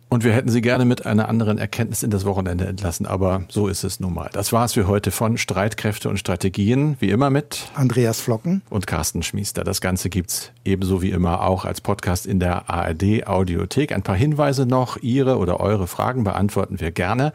Und 0.07 0.23
wir 0.23 0.33
hätten 0.33 0.49
Sie 0.49 0.61
gerne 0.61 0.85
mit 0.85 1.05
einer 1.05 1.27
anderen 1.27 1.57
Erkenntnis 1.57 2.01
in 2.01 2.11
das 2.11 2.23
Wochenende 2.25 2.65
entlassen, 2.65 3.05
aber 3.05 3.43
so 3.49 3.67
ist 3.67 3.83
es 3.83 3.99
nun 3.99 4.13
mal. 4.13 4.29
Das 4.31 4.53
war's 4.53 4.71
für 4.73 4.87
heute 4.87 5.11
von 5.11 5.37
Streitkräfte 5.37 6.07
und 6.07 6.17
Strategien, 6.17 6.95
wie 6.99 7.09
immer 7.09 7.29
mit 7.29 7.69
Andreas 7.73 8.21
Flocken 8.21 8.61
und 8.69 8.87
Carsten 8.87 9.23
Schmiester. 9.23 9.65
Das 9.65 9.81
Ganze 9.81 10.09
gibt's 10.09 10.53
ebenso 10.63 11.01
wie 11.01 11.09
immer 11.09 11.41
auch 11.41 11.65
als 11.65 11.81
Podcast 11.81 12.25
in 12.27 12.39
der 12.39 12.69
ARD 12.69 13.27
Audiothek. 13.27 13.91
Ein 13.91 14.03
paar 14.03 14.15
Hinweise 14.15 14.65
noch, 14.65 14.95
Ihre 15.01 15.37
oder 15.37 15.59
eure 15.59 15.87
Fragen 15.87 16.23
beantworten 16.23 16.79
wir 16.79 16.91
gerne. 16.91 17.33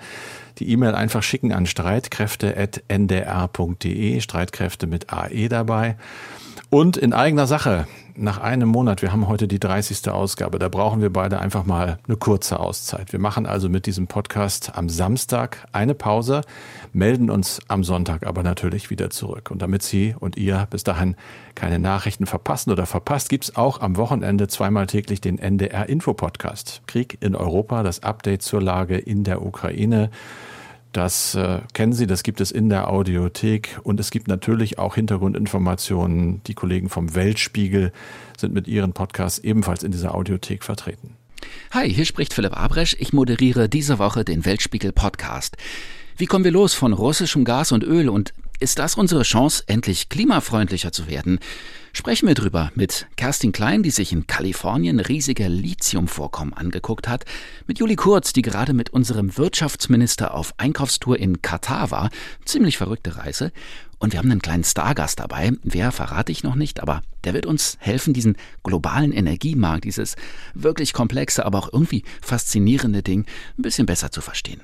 Die 0.59 0.71
E-Mail 0.71 0.95
einfach 0.95 1.23
schicken 1.23 1.53
an 1.53 1.67
streitkräfte.ndr.de, 1.67 4.21
Streitkräfte 4.21 4.87
mit 4.87 5.13
AE 5.13 5.49
dabei. 5.49 5.97
Und 6.71 6.97
in 6.97 7.13
eigener 7.13 7.49
Sache, 7.49 7.89
nach 8.15 8.39
einem 8.39 8.69
Monat, 8.69 9.03
wir 9.03 9.11
haben 9.11 9.27
heute 9.27 9.49
die 9.49 9.59
30. 9.59 10.09
Ausgabe, 10.09 10.61
da 10.61 10.69
brauchen 10.69 11.03
wir 11.03 11.13
beide 11.13 11.41
einfach 11.41 11.67
mal 11.67 11.99
eine 12.07 12.17
kurze 12.17 12.61
Auszeit. 12.61 13.13
Wir 13.13 13.19
machen 13.19 13.45
also 13.45 13.69
mit 13.69 13.87
diesem 13.87 14.07
Podcast 14.07 14.77
am 14.77 14.89
Samstag 14.89 15.67
eine 15.73 15.95
Pause, 15.95 16.43
melden 16.93 17.29
uns 17.29 17.59
am 17.67 17.83
Sonntag 17.83 18.25
aber 18.25 18.45
natürlich 18.45 18.89
wieder 18.89 19.11
zurück. 19.11 19.51
Und 19.51 19.63
damit 19.63 19.83
Sie 19.83 20.15
und 20.17 20.37
ihr 20.37 20.69
bis 20.71 20.85
dahin 20.85 21.17
keine 21.57 21.81
Nachrichten 21.81 22.27
verpassen 22.27 22.71
oder 22.71 22.87
verpasst, 22.87 23.31
gibt's 23.31 23.57
auch 23.57 23.81
am 23.81 23.97
Wochenende 23.97 24.47
zweimal 24.47 24.87
täglich 24.87 25.21
den 25.21 25.41
NDR 25.41 25.89
Info 25.89 26.15
Podcast. 26.15 26.83
Krieg 26.87 27.19
in 27.21 27.35
Europa, 27.35 27.83
das 27.83 28.05
Update 28.05 28.43
zur 28.43 28.63
Lage 28.63 28.97
in 28.97 29.25
der 29.25 29.43
Ukraine. 29.45 30.09
Das 30.93 31.37
äh, 31.37 31.61
kennen 31.73 31.93
Sie, 31.93 32.07
das 32.07 32.25
gibt 32.25 32.41
es 32.41 32.51
in 32.51 32.69
der 32.69 32.89
Audiothek 32.89 33.79
und 33.85 34.01
es 34.01 34.11
gibt 34.11 34.27
natürlich 34.27 34.79
auch 34.79 34.97
Hintergrundinformationen. 34.97 36.43
Die 36.45 36.55
Kollegen 36.55 36.89
vom 36.89 37.15
Weltspiegel 37.15 37.93
sind 38.37 38.55
mit 38.55 38.67
ihren 38.67 38.93
Podcasts 38.93 39.39
ebenfalls 39.39 39.85
in 39.85 39.93
dieser 39.93 40.15
Audiothek 40.15 40.65
vertreten. 40.65 41.17
Hi, 41.71 41.93
hier 41.93 42.05
spricht 42.05 42.35
Philipp 42.35 42.57
Abresch. 42.57 42.97
Ich 42.99 43.13
moderiere 43.13 43.69
diese 43.69 43.99
Woche 43.99 44.25
den 44.25 44.45
Weltspiegel 44.45 44.93
Podcast. 44.93 45.57
Wie 46.17 46.27
kommen 46.27 46.45
wir 46.45 46.51
los 46.51 46.75
von 46.75 46.93
russischem 46.93 47.45
Gas 47.45 47.73
und 47.73 47.85
Öl 47.85 48.09
und 48.09 48.35
ist 48.61 48.79
das 48.79 48.95
unsere 48.95 49.23
Chance, 49.23 49.65
endlich 49.67 50.09
klimafreundlicher 50.09 50.93
zu 50.93 51.09
werden? 51.09 51.41
Sprechen 51.93 52.29
wir 52.29 52.35
drüber 52.35 52.71
mit 52.75 53.07
Kerstin 53.17 53.51
Klein, 53.51 53.83
die 53.83 53.91
sich 53.91 54.13
in 54.13 54.27
Kalifornien 54.27 55.01
riesige 55.01 55.49
Lithiumvorkommen 55.49 56.55
angeguckt 56.55 57.09
hat, 57.09 57.25
mit 57.67 57.79
Juli 57.79 57.97
Kurz, 57.97 58.33
die 58.33 58.43
gerade 58.43 58.75
mit 58.75 58.91
unserem 58.91 59.37
Wirtschaftsminister 59.37 60.35
auf 60.35 60.55
Einkaufstour 60.59 61.19
in 61.19 61.43
Katar 61.43 61.91
war, 61.91 62.11
ziemlich 62.45 62.77
verrückte 62.77 63.17
Reise, 63.17 63.51
und 63.99 64.13
wir 64.13 64.19
haben 64.19 64.31
einen 64.31 64.41
kleinen 64.41 64.65
Stargast 64.65 65.21
dabei, 65.21 65.53
wer 65.63 65.93
verrate 65.93 66.33
ich 66.33 66.43
noch 66.43 66.55
nicht, 66.55 66.81
aber 66.81 67.03
der 67.25 67.35
wird 67.35 67.45
uns 67.45 67.77
helfen, 67.81 68.15
diesen 68.15 68.37
globalen 68.63 69.13
Energiemarkt, 69.13 69.85
dieses 69.85 70.17
wirklich 70.55 70.95
komplexe, 70.95 71.45
aber 71.45 71.59
auch 71.59 71.73
irgendwie 71.73 72.05
faszinierende 72.23 73.03
Ding 73.03 73.27
ein 73.59 73.63
bisschen 73.63 73.85
besser 73.87 74.11
zu 74.11 74.23
verstehen. 74.23 74.63